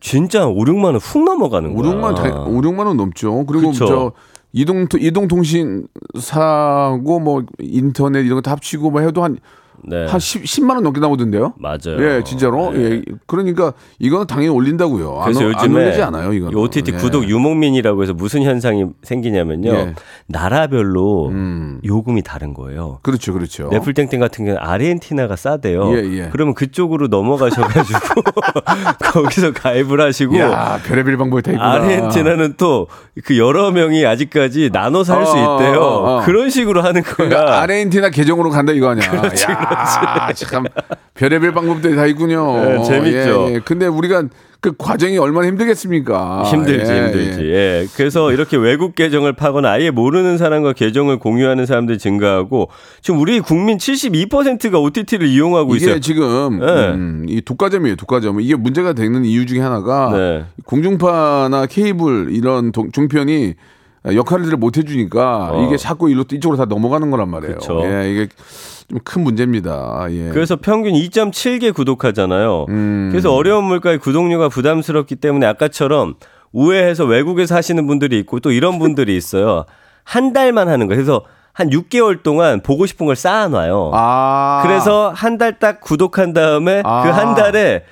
[0.00, 1.88] 진짜 5, 6만 원 훅 넘어가는 거야.
[1.90, 3.44] 5, 6만 다, 5, 6만 원 넘죠.
[3.46, 3.86] 그리고 그쵸.
[3.86, 4.12] 저
[4.52, 5.86] 이동 이동 통신
[6.18, 9.38] 사고 뭐 인터넷 이런 거 다 합치고 뭐 해도 한
[9.84, 10.06] 네.
[10.06, 11.54] 한 10, 10 만 원 넘게 나오던데요.
[11.58, 11.96] 맞아요.
[12.00, 12.72] 예, 진짜로.
[12.72, 12.80] 네.
[12.92, 13.02] 예.
[13.26, 15.18] 그러니까 이거는 당연히 올린다고요.
[15.18, 16.52] 안, 그래서 올- 안 요즘에 올리지 않아요, 이거는.
[16.52, 16.96] 이 OTT 예.
[16.98, 19.70] 구독 유목민이라고 해서 무슨 현상이 생기냐면요.
[19.70, 19.94] 예.
[20.26, 21.80] 나라별로 음.
[21.84, 22.98] 요금이 다른 거예요.
[23.02, 23.68] 그렇죠, 그렇죠.
[23.70, 25.92] 넷플땡땡 같은 경우는 아르헨티나가 싸대요.
[25.96, 26.28] 예, 예.
[26.32, 27.98] 그러면 그쪽으로 넘어가셔가지고
[29.12, 31.72] 거기서 가입을 하시고 야, 별의별 방법이 다 있구나.
[31.72, 32.86] 아르헨티나는 또
[33.24, 35.80] 그 여러 명이 아직까지 나눠 살수 어, 있대요.
[35.80, 36.22] 어, 어.
[36.24, 37.28] 그런 식으로 하는 거야.
[37.28, 39.06] 그러니까 아르헨티나 계정으로 간다 이거 아니야.
[39.08, 39.75] 야,
[40.34, 40.64] 참
[41.14, 42.56] 별의별 방법들이 다 있군요.
[42.62, 43.46] 네, 재밌죠.
[43.50, 43.60] 예, 예.
[43.64, 44.24] 근데 우리가
[44.60, 46.42] 그 과정이 얼마나 힘들겠습니까?
[46.44, 47.40] 힘들지, 예, 힘들지.
[47.42, 47.54] 예.
[47.82, 47.86] 예.
[47.94, 52.70] 그래서 이렇게 외국 계정을 파거나 아예 모르는 사람과 계정을 공유하는 사람들이 증가하고
[53.02, 56.00] 지금 우리 국민 72%가 OTT를 이용하고 이게 있어요.
[56.00, 56.66] 지금 네.
[56.88, 58.40] 음, 이 독과점이에요, 독과점.
[58.40, 60.44] 이게 문제가 되는 이유 중에 하나가 네.
[60.64, 63.54] 공중파나 케이블 이런 동- 종편이
[64.14, 65.64] 역할을 못 해주니까 어.
[65.66, 67.54] 이게 자꾸 일로 이쪽으로 다 넘어가는 거란 말이에요.
[67.56, 67.80] 그쵸.
[67.84, 68.28] 예, 이게
[68.88, 70.06] 좀 큰 문제입니다.
[70.10, 70.30] 예.
[70.32, 72.66] 그래서 평균 2.7개 구독하잖아요.
[72.68, 73.08] 음.
[73.10, 76.14] 그래서 어려운 물가의 구독료가 부담스럽기 때문에 아까처럼
[76.52, 79.64] 우회해서 외국에서 하시는 분들이 있고 또 이런 분들이 있어요.
[80.04, 80.98] 한 달만 하는 거예요.
[80.98, 83.90] 그래서 한 6개월 동안 보고 싶은 걸 쌓아놔요.
[83.94, 84.60] 아.
[84.64, 87.02] 그래서 한 달 딱 구독한 다음에 아.
[87.02, 87.82] 그한 달에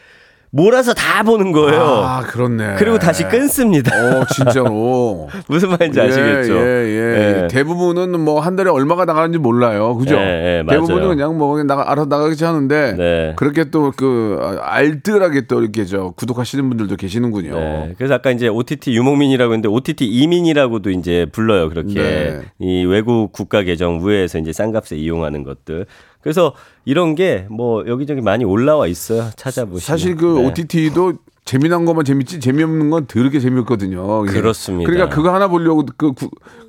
[0.55, 1.81] 몰아서 다 보는 거예요.
[1.83, 2.77] 아, 그렇네.
[2.79, 3.91] 그리고 다시 끊습니다.
[4.21, 5.29] 어, 진짜로.
[5.49, 6.55] 무슨 말인지 아시겠죠?
[6.55, 7.43] 예, 예, 예.
[7.43, 7.49] 예.
[7.49, 9.97] 대부분은 뭐 한 달에 얼마가 나가는지 몰라요.
[9.97, 10.15] 그죠?
[10.15, 10.83] 예, 예, 맞아요.
[10.83, 13.33] 대부분은 그냥 뭐 그냥 나가, 알아서 나가겠지 하는데 네.
[13.37, 17.55] 그렇게 또 그 알뜰하게 또 이렇게 저 구독하시는 분들도 계시는군요.
[17.59, 17.95] 네.
[17.97, 21.69] 그래서 아까 이제 OTT 유목민이라고 했는데 OTT 이민이라고도 이제 불러요.
[21.69, 22.41] 그렇게 네.
[22.61, 25.87] 이 외국 국가 계정 우회해서 이제 싼 값에 이용하는 것들.
[26.25, 29.31] 그래서 이런 게 뭐 여기저기 많이 올라와 있어요.
[29.37, 29.81] 찾아보시면.
[29.81, 30.47] 사실 그 네.
[30.49, 31.13] OTT도
[31.45, 34.27] 재미난 것만 재밌지 재미없는 건 더럽게 재미없거든요.
[34.29, 34.33] 예.
[34.33, 34.91] 그렇습니다.
[34.91, 35.85] 그러니까 그거 하나 보려고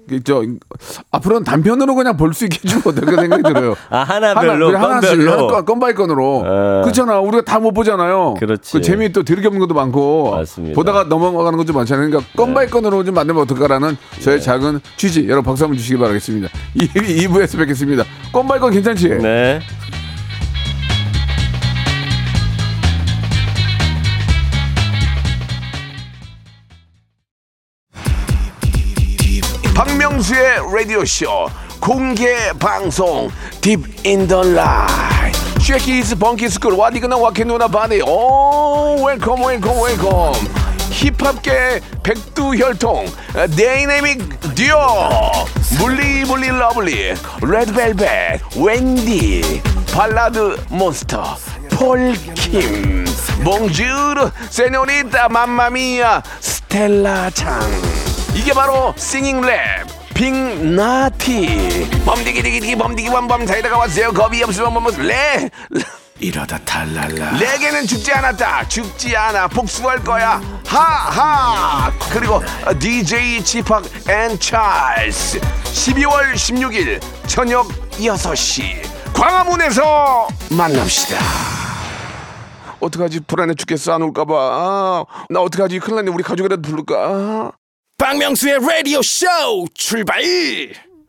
[0.08, 0.44] 그저
[1.12, 3.76] 앞으로는 단편으로 그냥 볼 수 있게 해주면 어떨까 생각이 들어요.
[3.90, 5.32] 아, 하나별로, 그래, 하나씩 건별로.
[5.32, 6.82] 하나 건, 건 by 건으로 아.
[6.84, 7.20] 그렇잖아.
[7.22, 8.34] 우리가 다 못 보잖아요.
[8.38, 8.74] 그렇지.
[8.74, 10.76] 그 재미 또 더럽게 없는 것도 많고 맞습니다.
[10.76, 12.10] 보다가 넘어가는 것도 많잖아요.
[12.10, 15.24] 그러니까 건 by 건으로 좀 만들면 어떨까라는 저의 작은 취지.
[15.28, 16.50] 여러분 박수 한번 주시기 바라겠습니다.
[16.76, 16.88] 2,
[17.28, 18.04] 2부에서 뵙겠습니다.
[18.34, 19.08] 건 바이 건 괜찮지?
[19.08, 19.62] 네.
[30.16, 31.50] 박명수의 라디오 쇼
[31.82, 40.34] 공개 방송 딥 인더 라이 쉐키스 벙키스쿨 와디그나 와케누나 바디 오 웰컴 웰컴 웰컴
[40.90, 43.06] 힙합계 백두혈통
[43.58, 45.10] 다이내믹 듀오
[45.80, 47.16] 물리물리 러블리.
[47.42, 49.62] 레드벨벳 웬디
[49.94, 51.36] 발라드 몬스터
[51.72, 53.06] 폴킴
[53.44, 57.60] 몽주르 세뇨리타 맘마미아 스텔라 창
[58.34, 61.90] 이게 바로 싱잉 랩 빅나티.
[62.06, 63.46] 범디기디기디 범디기 범범.
[63.46, 64.12] 사이다가 왔어요.
[64.14, 65.06] 겁이 없으면 범범.
[65.06, 65.50] 레
[66.20, 67.38] 이러다 탈랄라.
[67.38, 68.68] 레게는 죽지 않았다.
[68.70, 69.50] 죽지 않아.
[69.50, 70.42] 복수할 거야.
[70.66, 71.92] 하하.
[72.14, 72.42] 그리고
[72.80, 75.42] DJ G-Park and Charles.
[75.42, 79.14] 12월 16일 저녁 6시.
[79.14, 81.20] 광화문에서 만납시다.
[82.80, 83.20] 어떡하지?
[83.28, 83.94] 불안해 죽겠어.
[83.94, 84.34] 안 올까봐.
[84.34, 85.80] 아, 나 어떡하지?
[85.80, 86.12] 큰일 났네.
[86.12, 87.52] 우리 가족이라도 부를까
[87.98, 89.26] 박명수의 라디오 쇼
[89.74, 90.22] 출발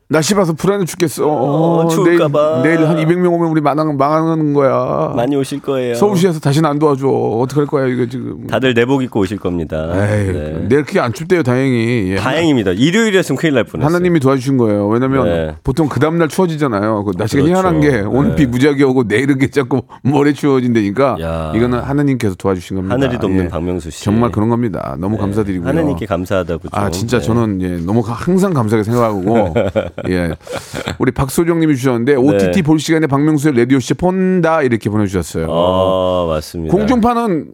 [0.09, 1.27] 날씨 봐서 불안해 죽겠어.
[1.27, 2.61] 어, 추울까봐.
[2.63, 5.13] 내일, 내일 한 200명 오면 우리 망하는, 망하는 거야.
[5.17, 5.97] 많이 오실 거예요.
[5.97, 7.09] 서울시에서 다시는 안 도와줘.
[7.09, 8.47] 어떡할 거야, 이거 지금.
[8.47, 9.89] 다들 내복 입고 오실 겁니다.
[9.95, 10.67] 에이, 네.
[10.69, 12.13] 내일 그게 안 춥대요, 다행히.
[12.13, 12.17] 예.
[12.17, 12.71] 다행입니다.
[12.71, 13.85] 일요일이었으면 큰일 날 뻔했어요.
[13.85, 14.87] 하나님이 도와주신 거예요.
[14.87, 15.57] 왜냐면 네.
[15.65, 17.03] 보통 그 다음날 추워지잖아요.
[17.03, 17.61] 그 날씨가 그렇죠.
[17.61, 21.53] 희한한 게 오늘 비 무지하게 오고 내일은 게 자꾸 모레 추워진다니까 야.
[21.53, 22.95] 이거는 하나님께서 도와주신 겁니다.
[22.95, 23.49] 하늘이 돕는 예.
[23.49, 24.05] 박명수 씨.
[24.05, 24.95] 정말 그런 겁니다.
[25.01, 25.69] 너무 감사드리고요.
[25.69, 26.69] 하나님께 감사하다고.
[26.69, 26.71] 좀.
[26.73, 27.25] 아 진짜 네.
[27.25, 29.55] 저는 예, 너무 가- 항상 감사하게 생각하고
[30.11, 30.35] 예
[30.99, 35.47] 우리 박소정님이 주셨는데 OTT 볼 시간에 박명수의 라디오 씨 본다 이렇게 보내주셨어요.
[35.49, 36.75] 어, 맞습니다.
[36.77, 37.53] 공중파는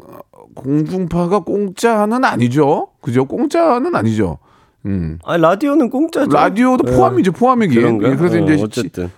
[0.54, 3.24] 공중파가 공짜는 아니죠, 그죠?
[3.26, 4.38] 공짜는 아니죠.
[4.84, 6.30] 음 아 라디오는 공짜죠.
[6.30, 6.96] 라디오도 네.
[6.96, 7.76] 포함이죠, 포함이기.
[7.78, 9.10] 예, 그래서 어, 이제 시- 어쨌든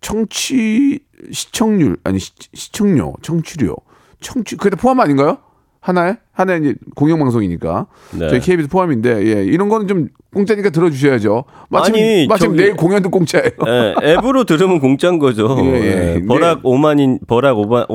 [0.00, 3.76] 청취 시청률 아니 시, 시청료, 청취료,
[4.20, 5.38] 청취 그게 다 포함 아닌가요?
[5.80, 8.28] 하나에 하나에 이제 공영 방송이니까 네.
[8.28, 11.44] 저희 KBS 포함인데 예 이런 거는 좀 공짜니까 들어주셔야죠.
[11.70, 13.50] 마침 아니, 마침 저기- 내일 공연도 공짜예요.
[13.66, 15.56] 예, 앱으로 들으면 공짜인 거죠.
[15.64, 16.14] 예, 예.
[16.16, 17.86] 예, 버락 오만인 버락 오바,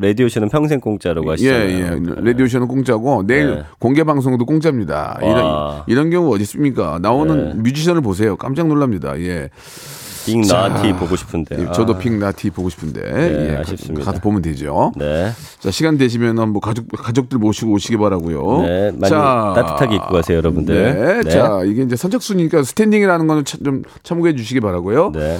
[0.00, 1.68] 라디오 쇼는 평생 공짜라고 예, 하시잖아요.
[1.68, 2.00] 예.
[2.24, 3.62] 라디오 쇼는 공짜고 내일 네.
[3.78, 5.18] 공개 방송도 공짜입니다.
[5.22, 5.84] 이런 와.
[5.86, 6.98] 이런 경우 어디 있습니까?
[7.02, 7.54] 나오는 네.
[7.62, 8.36] 뮤지션을 보세요.
[8.36, 9.18] 깜짝 놀랍니다.
[9.20, 9.50] 예.
[10.24, 11.56] 빅 나티 보고 싶은데.
[11.58, 13.00] 예, 저도 빅 나티 보고 싶은데
[13.52, 14.04] 예, 아쉽습니다.
[14.04, 14.92] 가서 보면 되죠.
[14.96, 15.30] 네.
[15.60, 18.62] 자 시간 되시면 뭐 가족 가족들 모시고 오시기 바라고요.
[18.62, 20.74] 네, 많이 따뜻하게 입고 가세요, 여러분들.
[20.94, 21.30] 네, 네.
[21.30, 25.12] 자 이게 이제 선착순이니까 스탠딩이라는 거는 참- 좀 참고해 주시기 바라고요.
[25.12, 25.38] 네.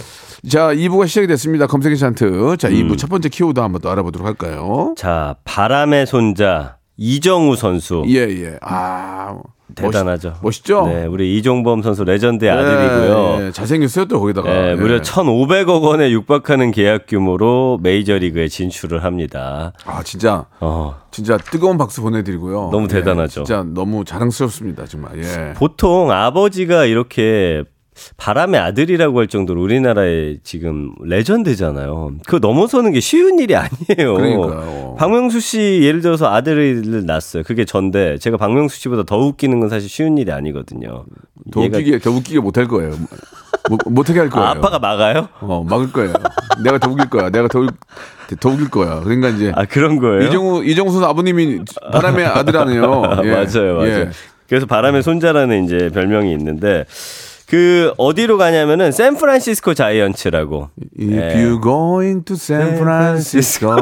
[0.48, 1.66] 자 2부가 시작이 됐습니다.
[1.66, 2.56] 검색 N 차트.
[2.58, 2.74] 자 음.
[2.74, 4.94] 2부 첫 번째 키워드 한번 또 알아보도록 할까요?
[4.96, 8.04] 자, 바람의 손자 이정후 선수.
[8.06, 8.58] 예 예.
[8.60, 9.36] 아
[9.74, 10.34] 대단하죠.
[10.42, 13.36] 멋있, 죠 네, 우리 이종범 선수 레전드의 아들이고요.
[13.40, 13.50] 예, 예.
[13.50, 14.48] 잘생겼어요 또 거기다가.
[14.52, 14.74] 네, 예.
[14.76, 19.72] 무려 1,500억 원에 육박하는 계약 규모로 메이저리그에 진출을 합니다.
[19.84, 22.68] 아 진짜 어, 진짜 뜨거운 박수 보내드리고요.
[22.70, 23.42] 너무 예, 대단하죠.
[23.42, 25.18] 진짜 너무 자랑스럽습니다 정말.
[25.18, 25.54] 예.
[25.56, 27.64] 보통 아버지가 이렇게
[28.16, 32.12] 바람의 아들이라고 할 정도로 우리나라의 지금 레전드잖아요.
[32.26, 34.14] 그거 넘어서는 게 쉬운 일이 아니에요.
[34.14, 34.96] 그러니까요.
[34.98, 37.42] 박명수 씨 예를 들어서 아들을 낳았어요.
[37.44, 41.04] 그게 전데 제가 박명수 씨보다 더 웃기는 건 사실 쉬운 일이 아니거든요.
[41.50, 42.92] 더 웃기게 더 웃기게 못할 거예요.
[43.70, 44.46] 못, 못하게 할 거예요.
[44.46, 45.28] 아, 아빠가 막아요?
[45.40, 46.12] 어 막을 거예요.
[46.64, 47.30] 내가 더 웃길 거야.
[47.30, 47.74] 내가 더, 웃-
[48.40, 49.00] 더 웃길 거야.
[49.00, 50.22] 그러니까 이제 아 그런 거예요?
[50.28, 51.60] 이정우 이정우 선수 아버님이
[51.92, 53.02] 바람의 아들 아니에요.
[53.04, 53.30] 아, 예.
[53.30, 53.86] 맞아요, 맞아요.
[53.88, 54.10] 예.
[54.48, 56.84] 그래서 바람의 손자라는 이제 별명이 있는데
[57.52, 60.70] 그 어디로 가냐면은 샌프란시스코 자이언츠라고.
[60.98, 61.34] If 예.
[61.44, 63.76] you going to San Francisco.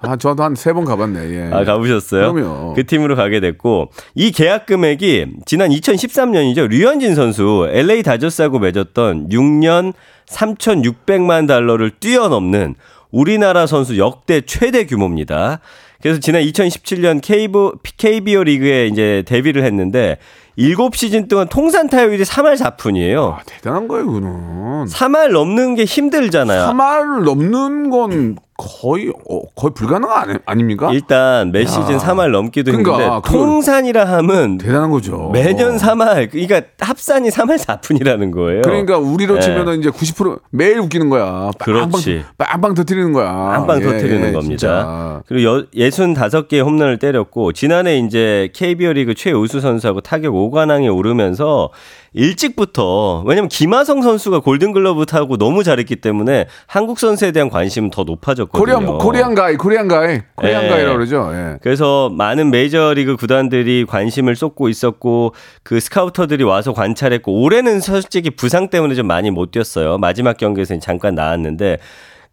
[0.00, 1.20] 아, 저도 한 세 번 가봤네.
[1.30, 1.50] 예.
[1.52, 2.32] 아, 가보셨어요?
[2.32, 2.74] 그럼요.
[2.74, 6.66] 그 팀으로 가게 됐고, 이 계약 금액이 지난 2013년이죠.
[6.68, 9.92] 류현진 선수, LA 다저스하고 맺었던 6년
[10.28, 12.74] 3,600만 달러를 뛰어넘는
[13.12, 15.60] 우리나라 선수 역대 최대 규모입니다.
[16.02, 20.18] 그래서 지난 2017년 KBO, KBO 리그에 이제 데뷔를 했는데
[20.58, 23.32] 7시즌 동안 통산 타율이 3할 4푼이에요.
[23.34, 24.86] 아, 대단한 거예요, 그거는.
[24.86, 26.72] 3할 넘는 게 힘들잖아요.
[26.72, 30.90] 3할 넘는 건 거의 어, 거의 불가능 아니, 아닙니까?
[30.92, 35.30] 일단 매 시즌 3할 넘기도 그러니까 힘든데 그걸- 통산이라 하면 대단한 거죠.
[35.32, 38.62] 매년 3할 그러니까 합산이 3할 4푼이라는 거예요.
[38.62, 39.40] 그러니까 우리로 네.
[39.40, 41.50] 치면은 이제 90% 매일 웃기는 거야.
[41.58, 42.24] 그렇지.
[42.38, 43.28] 빵빵, 빵빵 터뜨리는 거야.
[43.30, 44.40] 한방 예, 터트리는 예, 겁니다.
[44.40, 45.22] 진짜.
[45.26, 51.70] 그리고 여, 65개의 홈런을 때렸고 지난해 이제 KBO 리그 최우수 선수하고 타격 5관왕에 오르면서
[52.16, 58.76] 일찍부터 왜냐면 김하성 선수가 골든글러브 타고 너무 잘했기 때문에 한국 선수에 대한 관심은 더 높아졌거든요.
[58.76, 60.68] 코리안 코리안 가이, 코리안 가이, 코리안 예.
[60.68, 61.30] 가이라고 그러죠.
[61.34, 61.58] 예.
[61.60, 68.94] 그래서 많은 메이저리그 구단들이 관심을 쏟고 있었고 그 스카우터들이 와서 관찰했고 올해는 솔직히 부상 때문에
[68.94, 69.98] 좀 많이 못 뛰었어요.
[69.98, 71.78] 마지막 경기에서 잠깐 나왔는데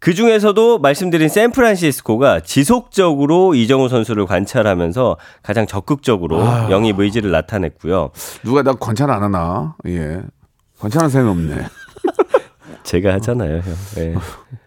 [0.04, 8.10] 그 중에서도 말씀드린 샌프란시스코가 지속적으로 이정우 선수를 관찰하면서 가장 적극적으로 영입 의지를 나타냈고요.
[8.44, 9.76] 누가 나 관찰 안 하나?
[9.88, 10.20] 예.
[10.78, 11.56] 관찰하는 사람이 없네.
[12.84, 13.74] 제가 하잖아요, 형.
[14.00, 14.16] 예.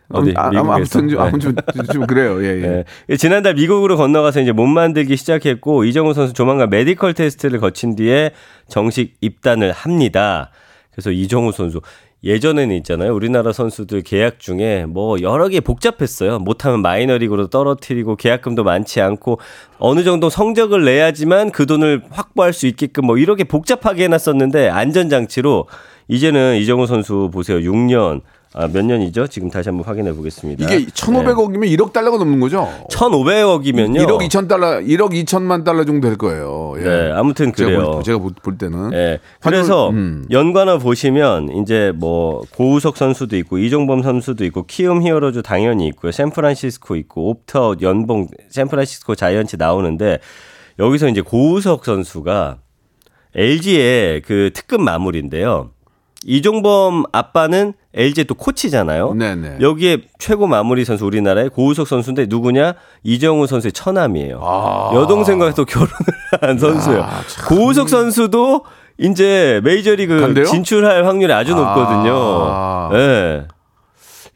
[0.09, 0.73] 어디 아, 아, 미국에서.
[0.73, 1.23] 아무튼 좀, 네.
[1.23, 2.43] 아무튼 좀, 좀 그래요.
[2.43, 2.85] 예, 예.
[3.11, 3.17] 예.
[3.19, 8.31] 지난달 미국으로 건너가서 이제 몸 만들기 시작했고 이정우 선수 조만간 메디컬 테스트를 거친 뒤에
[8.69, 10.51] 정식 입단을 합니다.
[10.97, 11.83] 그래서 이정우 선수
[12.25, 13.15] 예전에는 있잖아요.
[13.15, 16.39] 우리나라 선수들 계약 중에 뭐 여러 개 복잡했어요.
[16.39, 19.39] 못하면 마이너리그로 떨어뜨리고 계약금도 많지 않고
[19.79, 25.67] 어느 정도 성적을 내야지만 그 돈을 확보할 수 있게끔 뭐 이렇게 복잡하게 해놨었는데 안전장치로
[26.09, 27.59] 이제는 이정우 선수 보세요.
[27.59, 28.23] 6년
[28.59, 29.27] 아, 몇 년이죠?
[29.27, 30.65] 지금 다시 한번 확인해 보겠습니다.
[30.65, 32.67] 이게 1,500억이면 1억 달러가 넘는 거죠?
[32.91, 33.99] 1,500억이면요.
[34.07, 36.75] 1억 2천 달러, 1억 2천만 달러 정도 될 거예요.
[36.79, 36.83] 예.
[36.83, 37.91] 네, 아무튼 제가 그래요.
[37.93, 38.95] 볼, 제가 볼- 볼 때는.
[38.95, 39.19] 예.
[39.41, 40.25] 그래서 음.
[40.31, 46.11] 연관어 보시면 이제 뭐 고우석 선수도 있고 이종범 선수도 있고 키움 히어로즈 당연히 있고요.
[46.11, 50.19] 샌프란시스코 있고 옵터 연봉 샌프란시스코 자이언츠 나오는데
[50.79, 52.57] 여기서 이제 고우석 선수가
[53.35, 55.73] LG의 그 특급 마무리인데요.
[56.27, 59.15] 이종범 아빠는 LG 또 코치잖아요.
[59.15, 59.59] 네네.
[59.61, 62.75] 여기에 최고 마무리 선수 우리나라의 고우석 선수인데 누구냐?
[63.05, 64.41] 이정우 선수의 처남이에요.
[64.43, 64.91] 아.
[64.95, 65.93] 여동생과 또 결혼을
[66.43, 67.07] 한 선수예요.
[67.49, 68.65] 고우석 선수도
[68.99, 70.45] 이제 메이저리그 간대요?
[70.47, 72.13] 진출할 확률이 아주 높거든요.
[72.15, 72.91] 아.
[72.95, 73.47] 예.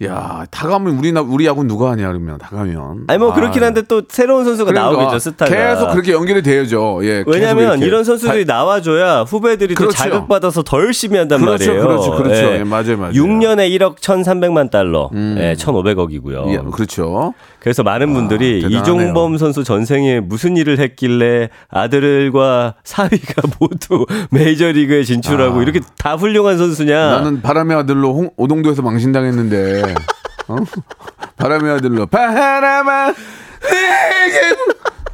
[0.02, 3.04] 야, 다 가면 우리 나 우리 야구 누가 하냐 그러면 다 가면.
[3.08, 5.50] 아니 뭐 그렇긴 한데 또 새로운 선수가 그러니까 나오겠죠 스타가.
[5.50, 7.00] 계속 그렇게 연결이 돼야죠.
[7.02, 7.22] 예.
[7.26, 7.80] 왜냐하면.
[7.80, 9.96] 이런 선수들이 나와줘야 후배들이 또 그렇죠.
[9.96, 11.86] 자극 받아서 더 열심히 한단 그렇죠, 말이에요.
[11.86, 12.40] 그렇죠, 그렇죠.
[12.40, 13.12] 예, 맞아요, 맞아요.
[13.12, 16.50] 6년에 1억 1,300만 달러, 예, 1,500억이고요.
[16.52, 17.34] 예, 그렇죠.
[17.58, 18.80] 그래서 많은 분들이 대단하네요.
[18.80, 26.98] 이종범 선수 전생에 무슨 일을 했길래 아들과 사위가 모두 메이저리그에 진출하고 이렇게 다 훌륭한 선수냐?
[26.98, 27.10] 아.
[27.18, 29.89] 나는 바람의 아들로 홍, 오동도에서 망신당했는데.
[30.50, 30.56] 어?
[31.36, 33.14] 바람의 아들로 바람아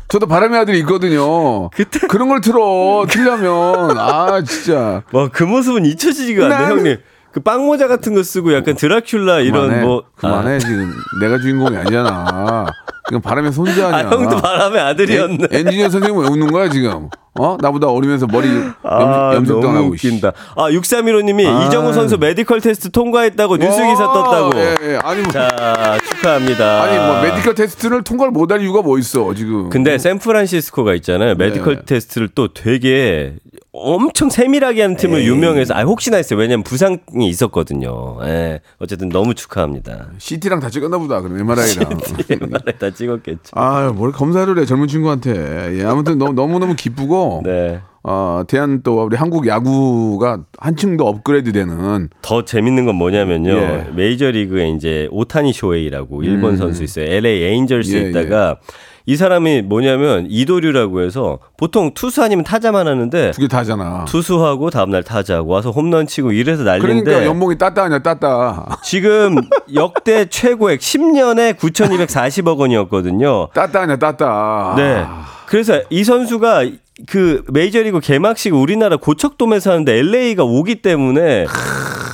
[0.09, 1.69] 저도 바람의 아들이 있거든요.
[2.09, 6.97] 그런 걸 틀어 틀려면 아 진짜 와, 그 모습은 잊혀지지가 않네, 난- 형님.
[7.33, 11.77] 그 빵모자 같은 거 쓰고 약간 드라큘라 이런 그만해, 뭐 그만해 아, 지금 내가 주인공이
[11.77, 12.67] 아니잖아.
[13.11, 14.11] 이건 바람의 손자 아, 아니야.
[14.11, 15.49] 형도 바람의 아들이었네.
[15.51, 17.11] 엔, 엔지니어 선생님 왜 웃는 거야 지금?
[17.39, 19.89] 어 나보다 어리면서 머리 염, 아, 염색도 안 하고.
[19.89, 20.33] 웃긴다.
[20.57, 21.67] 아, 6315님이 아.
[21.67, 24.59] 이정우 선수 medical test 통과했다고 뉴스 기사 와, 떴다고.
[24.59, 24.99] 예, 예.
[25.03, 26.83] 아니 뭐 자, 축하합니다.
[26.83, 29.69] 아니 뭐 medical test를 통과를 못할 이유가 뭐 있어 지금?
[29.71, 31.35] 근데 샌프란시스코가 있잖아요.
[31.37, 31.83] medical 네.
[31.85, 33.35] test를 또 되게
[33.79, 36.39] 엄청 세밀하게 하는 팀을 유명해서 아 혹시나 했어요.
[36.39, 38.19] 왜냐면 부상이 있었거든요.
[38.25, 38.61] 예.
[38.79, 40.07] 어쨌든 너무 축하합니다.
[40.17, 41.21] CT랑 다 찍었나 보다.
[41.21, 41.91] 그럼 MRI랑.
[42.31, 43.51] 옛날에 다 찍었겠죠.
[43.53, 45.79] 아, 뭘 검사를 해 젊은 친구한테.
[45.79, 47.26] 예, 아무튼 너무 너무 기쁘고.
[47.45, 47.81] 네.
[48.09, 53.51] 어, 대한 또 우리 한국 야구가 한층 더 업그레이드 되는 더 재밌는 건 뭐냐면요.
[53.51, 53.87] 예.
[53.97, 57.07] 메이저 리그에 이제 오타니 쇼헤이라고 일본 선수 있어요.
[57.07, 58.59] LA 에인절스에 예, 있다가
[59.07, 64.05] 이 사람이 뭐냐면 이도류라고 해서 보통 투수 아니면 타자만 하는데 두개다 하잖아.
[64.07, 68.79] 투수하고 다음날 타자하고 와서 홈런 치고 이래서 난리인데 그러니까 연봉이 따따 아니야 따따.
[68.85, 69.37] 지금
[69.75, 73.49] 역대 최고액 10년에 9,240억 원이었거든요.
[73.53, 74.75] 따따 아니야 따따.
[74.77, 75.05] 네.
[75.47, 76.65] 그래서 이 선수가
[77.07, 81.47] 그 메이저리그 개막식 우리나라 고척돔에서 하는데 LA가 오기 때문에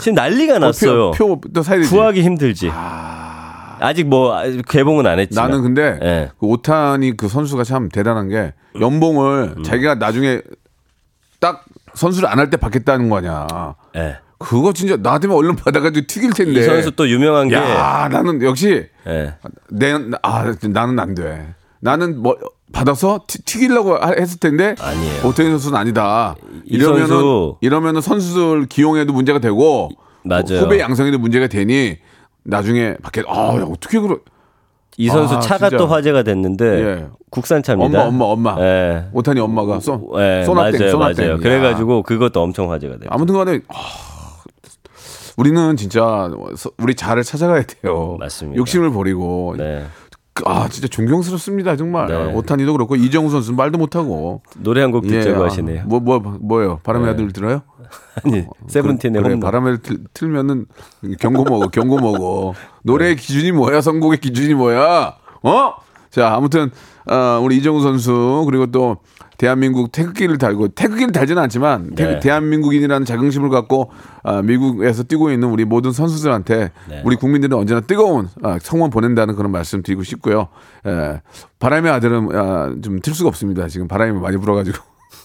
[0.01, 1.13] 지금 난리가 났어요.
[1.13, 1.91] 표또 사야 되지.
[1.91, 2.71] 구하기 힘들지.
[3.81, 4.35] 아직 뭐
[4.69, 5.51] 개봉은 안 했지만.
[5.51, 6.31] 나는 근데 예.
[6.39, 9.63] 그 오타니 그 선수가 참 대단한 게 연봉을 음.
[9.63, 10.41] 자기가 나중에
[11.41, 11.65] 딱
[11.95, 13.47] 선수를 안 할 때 받겠다는 거냐.
[13.97, 14.19] 예.
[14.39, 16.61] 그거 진짜 나한테만 얼른 받아가지고 튀길 텐데.
[16.61, 19.35] 이 선수 또 유명한 게 야 나는 역시 예.
[19.71, 21.55] 내, 아, 나는 안 돼.
[21.81, 22.37] 나는 뭐
[22.73, 25.27] 받아서 튀, 튀기려고 하- 했을 텐데 아니에요.
[25.27, 26.35] 오태인 선수는 아니다.
[26.65, 29.91] 이 이러면은 선수- 이러면은 선수들 기용에도 문제가 되고
[30.25, 30.61] 맞아요.
[30.61, 31.97] 후배 양성에도 문제가 되니
[32.45, 34.19] 나중에 밖에 아 야, 어떻게 그러
[34.97, 35.77] 이 선수 아, 차가 진짜.
[35.79, 37.07] 또 화제가 됐는데 예.
[37.31, 38.05] 국산 차입니다.
[38.05, 38.63] 엄마, 엄마, 엄마.
[38.65, 39.05] 예.
[39.13, 40.99] 오타니 엄마가 쏘, 예, 소나땡.
[40.99, 41.33] 맞아요.
[41.33, 41.37] 야.
[41.39, 43.09] 그래 가지고 그것도 엄청 화제가 됐죠.
[43.11, 43.75] 아무튼 간에 아,
[45.39, 48.17] 우리는 진짜 서- 우리 자를 찾아가야 돼요.
[48.21, 48.59] 맞습니다.
[48.59, 49.87] 욕심을 버리고 네.
[50.47, 52.07] 아 진짜 존경스럽습니다 정말.
[52.07, 52.33] 네.
[52.33, 54.43] 오타니도 그렇고 이정우 선수 는 말도 못하고.
[54.59, 55.85] 노래 한 곡 듣자고 아, 하시네요.
[55.87, 56.81] 뭐, 뭐, 뭐 예요?
[56.83, 57.13] 바람의 네.
[57.13, 57.63] 아들 들어요?
[58.25, 59.41] 아니, 세븐틴의 그래, 홈런.
[59.41, 60.67] 바람을 틀, 틀면은
[61.21, 62.55] 경고 먹어, 경고 먹어.
[62.83, 63.81] 노래의 기준이 뭐야?
[63.83, 65.17] 선곡의 기준이 뭐야?
[65.43, 65.75] 어?
[66.11, 66.71] 자, 아무튼
[67.11, 68.97] 어, 우리 이정우 선수 그리고 또
[69.43, 72.21] 대한민국 태극기를 달고 태극기를 달지는 않지만 태- 네.
[72.21, 73.91] 대한민국인이라는 자긍심을 갖고
[74.23, 77.03] 아, 미국에서 뛰고 있는 우리 모든 선수들한테 네.
[77.05, 80.47] 우리 국민들은 언제나 뜨거운 아, 성원 보낸다는 그런 말씀 드리고 싶고요.
[80.87, 81.21] 에,
[81.59, 83.67] 바람의 아들은 아, 좀틀 수가 없습니다.
[83.67, 84.79] 지금 바람이 많이 불어가지고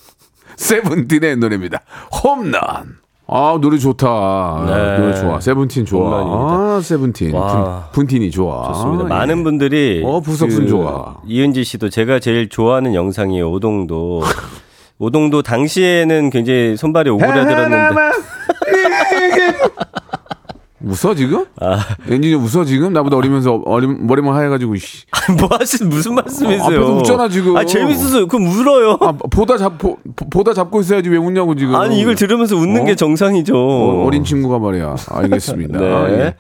[0.57, 1.81] 세븐틴의 노래입니다.
[2.23, 2.97] 홈런.
[3.29, 4.63] 아 노래 좋다.
[4.65, 4.97] 네.
[4.97, 5.39] 노래 좋아.
[5.39, 6.77] 세븐틴 좋아.
[6.77, 7.33] 아 세븐틴.
[7.33, 7.89] 와.
[7.91, 8.67] 분, 분틴이 좋아.
[8.71, 9.03] 좋습니다.
[9.03, 9.09] 예.
[9.09, 11.17] 많은 분들이 어, 부석순 좋아.
[11.25, 13.51] 이은지 씨도 제가 제일 좋아하는 영상이에요.
[13.51, 14.23] 오동도.
[14.99, 17.95] 오동도 당시에는 굉장히 손발이 오그라들었는데
[20.79, 21.45] 웃어 지금?
[21.59, 21.83] 아.
[22.07, 22.93] 엔지니어 웃어 지금?
[22.93, 25.05] 나보다 어리면서 어리, 머리만 하얘가지고 씨.
[25.39, 26.61] 뭐 하신 무슨 말씀이세요?
[26.61, 27.57] 어, 앞에서 웃잖아, 지금.
[27.57, 28.97] 아 재밌어서 그럼 울어요.
[29.01, 29.97] 아, 보다 잡 보,
[30.29, 31.75] 보다 잡고 있어야지 왜 웃냐고 지금.
[31.75, 32.85] 아니 이걸 들으면서 웃는 어?
[32.85, 33.57] 게 정상이죠.
[33.57, 34.95] 어, 어린 친구가 말이야.
[35.09, 35.79] 알겠습니다.
[35.79, 35.93] 네.
[35.93, 36.35] 아, 예.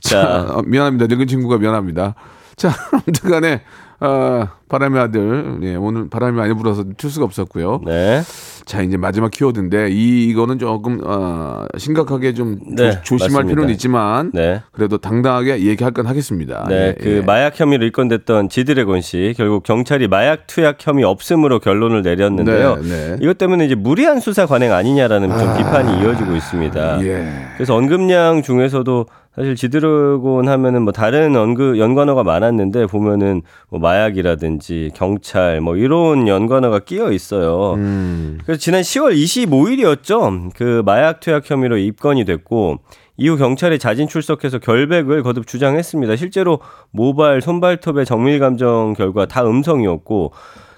[0.00, 0.22] 자.
[0.22, 1.06] 자, 어, 미안합니다.
[1.06, 2.14] 늙은 친구가 미안합니다.
[2.56, 3.62] 자, 아무튼 간에,
[4.04, 5.58] 어, 바람의 아들.
[5.62, 7.82] 예, 오늘 바람이 많이 불어서 틀 수가 없었고요.
[7.86, 8.22] 네.
[8.64, 13.44] 자, 이제 마지막 키워드인데, 이, 이거는 조금, 어, 심각하게 좀 네, 조, 심할.
[13.44, 14.60] 필요는 있지만, 네.
[14.72, 16.66] 그래도 당당하게 얘기할 건 하겠습니다.
[16.68, 17.20] 네, 예, 그 예.
[17.20, 22.76] 마약 혐의로 입건됐던 지드래곤 씨 결국 경찰이 마약 투약 혐의 없음으로 결론을 내렸는데요.
[22.82, 23.16] 네, 네.
[23.20, 27.04] 이것 때문에 이제 무리한 수사 관행 아니냐라는 좀 비판이 이어지고 있습니다.
[27.04, 27.28] 예.
[27.56, 33.40] 그래서 언급량 중에서도 사실 지드래곤 하면은 뭐 다른 언급 연관어가 많았는데 보면은
[33.70, 37.74] 뭐 마약이라든지 경찰 뭐 이런 연관어가 끼어 있어요.
[37.74, 38.38] 음.
[38.44, 40.50] 그래서 지난 10월 25일이었죠.
[40.54, 42.80] 그 마약 투약 혐의로 입건이 됐고
[43.16, 46.16] 이후 경찰에 자진 출석해서 결백을 거듭 주장했습니다.
[46.16, 50.32] 실제로 모발, 손발톱의 정밀 감정 결과 다 음성이었고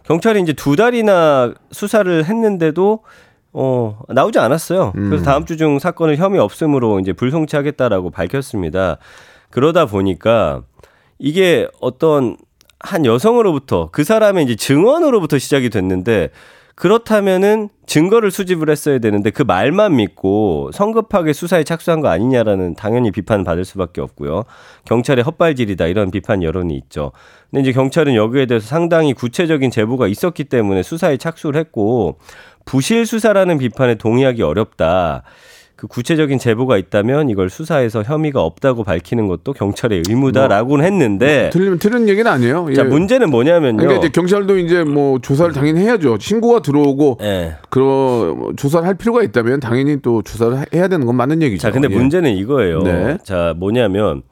[0.04, 3.00] 경찰이 이제 두 달이나 수사를 했는데도
[3.54, 4.92] 어, 나오지 않았어요.
[4.94, 8.98] 그래서 다음 주 중 사건을 혐의 없음으로 이제 불송치하겠다라고 밝혔습니다.
[9.50, 10.62] 그러다 보니까
[11.20, 12.36] 이게 어떤
[12.80, 16.30] 한 여성으로부터 그 사람의 이제 증언으로부터 시작이 됐는데
[16.74, 23.44] 그렇다면은 증거를 수집을 했어야 되는데 그 말만 믿고 성급하게 수사에 착수한 거 아니냐라는 당연히 비판을
[23.44, 24.42] 받을 수밖에 없고요.
[24.84, 27.12] 경찰의 헛발질이다 이런 비판 여론이 있죠.
[27.50, 32.18] 근데 이제 경찰은 여기에 대해서 상당히 구체적인 제보가 있었기 때문에 수사에 착수를 했고
[32.64, 35.22] 부실 수사라는 비판에 동의하기 어렵다.
[35.76, 42.08] 그 구체적인 제보가 있다면 이걸 수사해서 혐의가 없다고 밝히는 것도 경찰의 의무다라고는 했는데 틀리면 틀린
[42.08, 42.68] 얘기는 아니에요.
[42.70, 42.74] 예.
[42.74, 43.78] 자 문제는 뭐냐면요.
[43.78, 46.16] 그러니까 이제 경찰도 이제 뭐 조사를 당연히 해야죠.
[46.20, 47.56] 신고가 들어오고 예.
[47.70, 51.62] 그 조사를 할 필요가 있다면 당연히 또 조사를 해- 해야 되는 건 맞는 얘기죠.
[51.62, 51.94] 자, 근데 예.
[51.96, 52.82] 문제는 이거예요.
[52.82, 53.18] 네.
[53.24, 54.22] 자, 뭐냐면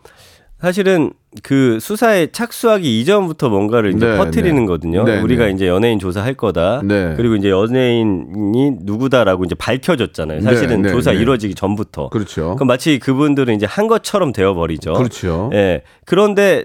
[0.60, 4.66] 사실은 그 수사에 착수하기 이전부터 뭔가를 이제 네, 퍼뜨리는 네.
[4.66, 5.04] 거든요.
[5.04, 5.52] 네, 우리가 네.
[5.52, 6.82] 이제 연예인 조사할 거다.
[6.84, 7.14] 네.
[7.16, 10.42] 그리고 이제 연예인이 누구다라고 이제 밝혀졌잖아요.
[10.42, 11.18] 사실은 네, 네, 조사 네.
[11.18, 12.10] 이루어지기 전부터.
[12.10, 12.54] 그렇죠.
[12.56, 14.92] 그럼 마치 그분들은 이제 한 것처럼 되어 버리죠.
[14.92, 15.50] 그렇죠.
[15.54, 15.82] 예.
[16.04, 16.64] 그런데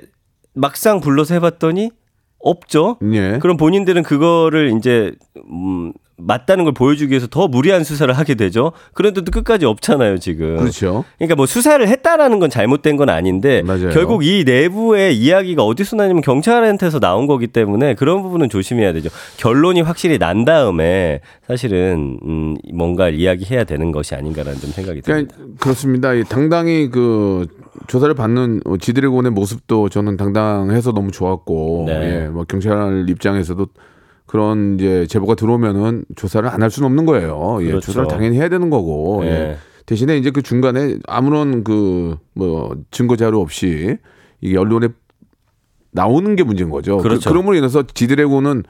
[0.53, 1.91] 막상 불러서 해봤더니
[2.39, 2.97] 없죠.
[3.13, 3.39] 예.
[3.39, 5.13] 그럼 본인들은 그거를 이제
[5.49, 8.71] 음, 맞다는 걸 보여주기 위해서 더 무리한 수사를 하게 되죠.
[8.93, 10.57] 그런데도 끝까지 없잖아요, 지금.
[10.57, 11.05] 그렇죠.
[11.17, 13.89] 그러니까 뭐 수사를 했다라는 건 잘못된 건 아닌데 맞아요.
[13.89, 19.09] 결국 이 내부의 이야기가 어디서 나냐면 경찰한테서 나온 거기 때문에 그런 부분은 조심해야 되죠.
[19.37, 25.33] 결론이 확실히 난 다음에 사실은 음 뭔가 이야기해야 되는 것이 아닌가라는 좀 생각이 듭니다.
[25.35, 26.13] 그러니까 그렇습니다.
[26.13, 27.45] 이 당당히 그
[27.85, 32.23] 조사를 받는 어, 지드래곤의 모습도 저는 당당해서 너무 좋았고, 네.
[32.23, 33.67] 예, 뭐 경찰 입장에서도
[34.27, 37.57] 그런 이제 제보가 들어오면은 조사를 안 할 수는 없는 거예요.
[37.61, 37.87] 예, 그렇죠.
[37.87, 39.27] 조사를 당연히 해야 되는 거고, 예.
[39.29, 39.57] 예.
[39.85, 43.97] 대신에 이제 그 중간에 아무런 그 뭐 증거 자료 없이
[44.41, 44.89] 이게 언론에
[45.91, 46.97] 나오는 게 문제인 거죠.
[46.97, 47.29] 그렇죠.
[47.29, 48.63] 그, 럼으로 인해서 지드래곤은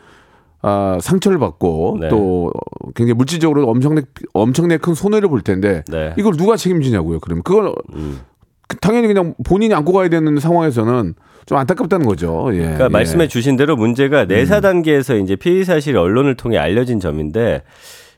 [0.62, 2.10] 아, 상처를 받고 네.
[2.10, 2.52] 또
[2.96, 6.13] 굉장히 물질적으로 엄청나게 엄청나게 큰 손해를 볼 텐데 네.
[6.17, 7.20] 이걸 누가 책임지냐고요.
[7.20, 8.20] 그럼 그걸 음.
[8.68, 12.50] 그 당연히 그냥 본인이 안고 가야 되는 상황에서는 좀 안타깝다는 거죠.
[12.54, 12.60] 예.
[12.60, 12.90] 그러니까 예.
[12.90, 17.64] 말씀해 주신 대로 문제가 내사 단계에서 이제 피의 사실이 언론을 통해 알려진 점인데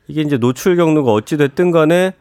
[0.08, 2.14] 이게 이제 노출 경로가 어찌 됐든 간에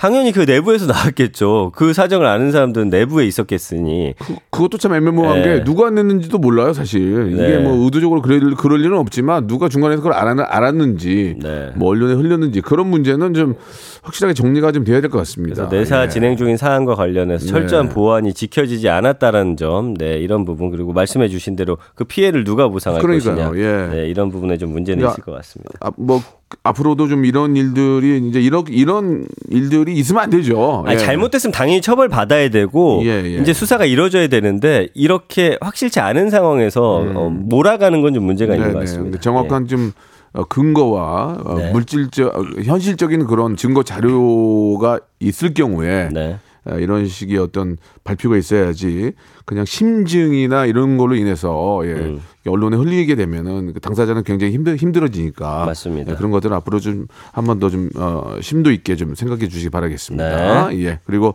[0.00, 1.72] 당연히 그 내부에서 나왔겠죠.
[1.74, 4.14] 그 사정을 아는 사람들은 내부에 있었겠으니.
[4.48, 5.58] 그것도 참 애매모호한 네.
[5.58, 7.32] 게 누가 냈는지도 몰라요, 사실.
[7.34, 7.58] 이게 네.
[7.58, 11.70] 뭐 의도적으로 그럴, 그럴 일은 없지만 누가 중간에서 그걸 알았, 알았는지 네.
[11.76, 13.54] 뭐 언론에 흘렸는지 그런 문제는 좀
[14.02, 15.68] 확실하게 정리가 좀 돼야 될 것 같습니다.
[15.68, 16.08] 그래서 내사 예.
[16.08, 17.94] 진행 중인 사안과 관련해서 철저한 네.
[17.94, 23.02] 보안이 지켜지지 않았다는 점, 네 이런 부분 그리고 말씀해 주신 대로 그 피해를 누가 보상할
[23.02, 23.86] 그러니까요, 것이냐, 예.
[23.94, 25.72] 네, 이런 부분에 좀 문제는 그러니까 있을 것 같습니다.
[25.80, 26.22] 아, 뭐
[26.62, 30.82] 앞으로도 좀 이런 일들이 이제 이런 이런 일들이 있으면 안 되죠.
[30.86, 30.98] 아니, 예.
[30.98, 33.36] 잘못됐으면 당연히 처벌 받아야 되고 예, 예.
[33.40, 38.72] 이제 수사가 이루어져야 되는데 이렇게 확실치 않은 상황에서 어, 몰아가는 건 좀 문제가 있는 음.
[38.72, 38.74] 네네.
[38.74, 39.04] 것 같습니다.
[39.04, 39.92] 근데 정확한 좀
[40.32, 41.70] 어, 근거와 어, 네.
[41.72, 46.38] 물질적 어, 현실적인 그런 증거 자료가 있을 경우에 네.
[46.78, 49.12] 이런 식의 어떤 발표가 있어야지
[49.46, 52.20] 그냥 심증이나 이런 걸로 인해서 예, 음.
[52.46, 56.12] 언론에 흘리게 되면은 그 당사자는 굉장히 힘들 힘들어지니까 맞습니다.
[56.12, 60.68] 예, 그런 것들은 앞으로 좀 한 번 더좀 어, 심도 있게 좀 생각해 주시기 바라겠습니다.
[60.68, 60.84] 네.
[60.84, 61.34] 예 그리고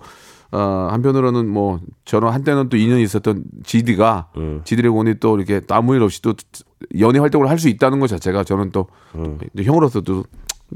[0.51, 4.61] 어, 한편으로는 뭐 저는 한때는 또 인연이 있었던 GD가 음.
[4.63, 6.33] 지드래곤이 또 이렇게 또 아무 일 없이 또
[6.99, 8.87] 연예 활동을 할 수 있다는 것 자체가 저는 또
[9.57, 10.23] 형으로서도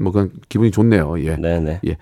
[0.00, 1.14] 뭐 그냥 기분이 좋네요.
[1.24, 1.30] 예.
[1.34, 1.40] 음.
[1.42, 1.80] 네네.
[1.86, 1.96] 예.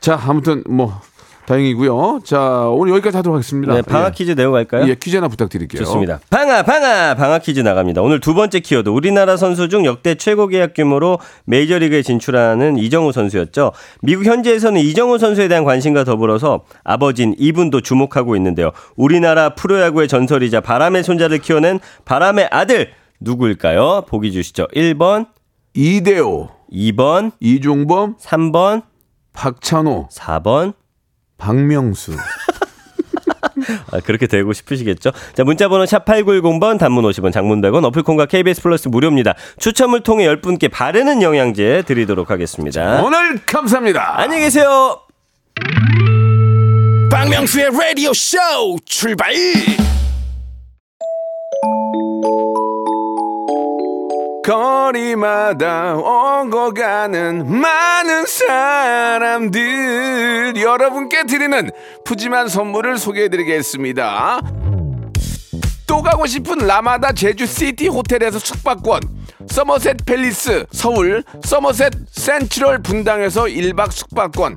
[0.00, 1.00] 자, 아무튼 뭐
[1.46, 2.20] 다행이고요.
[2.24, 3.74] 자, 오늘 여기까지 하도록 하겠습니다.
[3.74, 4.84] 네, 방학 퀴즈 내고 갈까요?
[4.84, 5.82] 예, 예, 퀴즈 하나 부탁드릴게요.
[5.84, 6.20] 좋습니다.
[6.28, 8.02] 방아 방아 방아 퀴즈 나갑니다.
[8.02, 13.72] 오늘 두 번째 키워드 우리나라 선수 중 역대 최고 계약 규모로 메이저리그에 진출하는 이정우 선수였죠.
[14.02, 18.72] 미국 현지에서는 이정우 선수에 대한 관심과 더불어서 아버진 이분도 주목하고 있는데요.
[18.96, 22.90] 우리나라 프로야구의 전설이자 바람의 손자를 키워낸 바람의 아들
[23.20, 24.04] 누구일까요?
[24.08, 24.66] 보기 주시죠.
[24.74, 25.26] 1번,
[25.74, 28.82] 이대호, 2번, 이종범, 3번,
[29.32, 30.74] 박찬호, 4번.
[31.38, 32.12] 박명수.
[33.92, 35.12] 아, 그렇게 되고 싶으시겠죠?
[35.34, 39.34] 자, 문자번호 샵8910번, 단문 50원, 장문 100원, 어플콘과 KBS 플러스 무료입니다.
[39.58, 43.02] 추첨을 통해 10분께 바르는 영양제 드리도록 하겠습니다.
[43.02, 44.20] 오늘 감사합니다.
[44.20, 45.00] 안녕히 계세요!
[47.10, 48.36] 박명수의 라디오 쇼
[48.84, 49.32] 출발
[54.46, 59.74] 거리마다 오고 가는 많은 사람들.
[60.56, 61.68] 여러분께 드리는
[62.04, 64.40] 푸짐한 선물을 소개해드리겠습니다.
[65.88, 69.00] 또 가고 싶은 라마다 제주시티 호텔에서 숙박권.
[69.48, 74.56] 서머셋 팰리스 서울 서머셋 센트럴 분당에서 1박 숙박권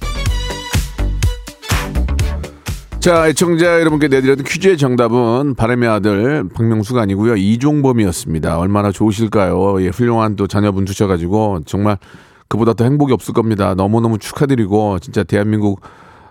[3.01, 7.35] 자, 애청자 여러분께 내드렸던 퀴즈의 정답은 바람의 아들 박명수가 아니고요.
[7.35, 8.59] 이종범이었습니다.
[8.59, 9.81] 얼마나 좋으실까요?
[9.81, 11.97] 예, 훌륭한 또 자녀분 두셔가지고 정말
[12.47, 13.73] 그보다 더 행복이 없을 겁니다.
[13.73, 15.81] 너무너무 축하드리고 진짜 대한민국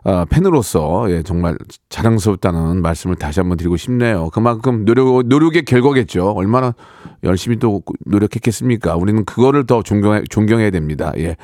[0.04, 1.58] 아, 팬으로서 예, 정말
[1.88, 4.30] 자랑스럽다는 말씀을 다시 한번 드리고 싶네요.
[4.30, 6.30] 그만큼 노력, 노력의 결과겠죠.
[6.30, 6.76] 얼마나
[7.24, 8.94] 열심히 또 노력했겠습니까?
[8.94, 11.12] 우리는 그거를 더 존경해, 존경해야 됩니다.
[11.18, 11.36] 예.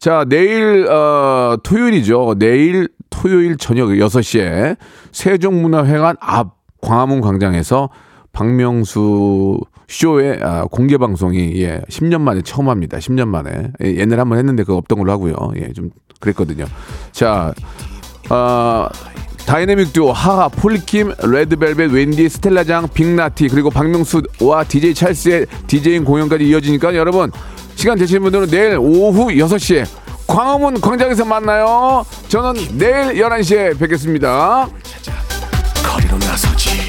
[0.00, 2.36] 자, 내일, 어, 토요일이죠.
[2.38, 4.76] 내일 토요일 저녁 6시에
[5.12, 7.90] 세종문화회관 앞 광화문 광장에서
[8.32, 12.98] 박명수 쇼의 아, 공개 방송이 예, 10년 만에 처음 합니다.
[12.98, 13.72] 10년 만에.
[13.82, 15.34] 예, 옛날에 한번 했는데 그거 없던 걸로 하고요.
[15.56, 15.90] 예, 좀
[16.20, 16.66] 그랬거든요.
[17.10, 17.52] 자,
[18.28, 18.88] 아,
[19.48, 26.94] 다이내믹 듀오 하하 폴리킴 레드벨벳 웬디 스텔라장 빅나티 그리고 박명수와 DJ 찰스의 DJing 공연까지 이어지니까
[26.94, 27.32] 여러분
[27.74, 29.86] 시간 되시는 분들은 내일 오후 6시에
[30.26, 32.04] 광화문 광장에서 만나요.
[32.28, 34.68] 저는 내일 11시에 뵙겠습니다.
[35.82, 36.87] 거리로 나서지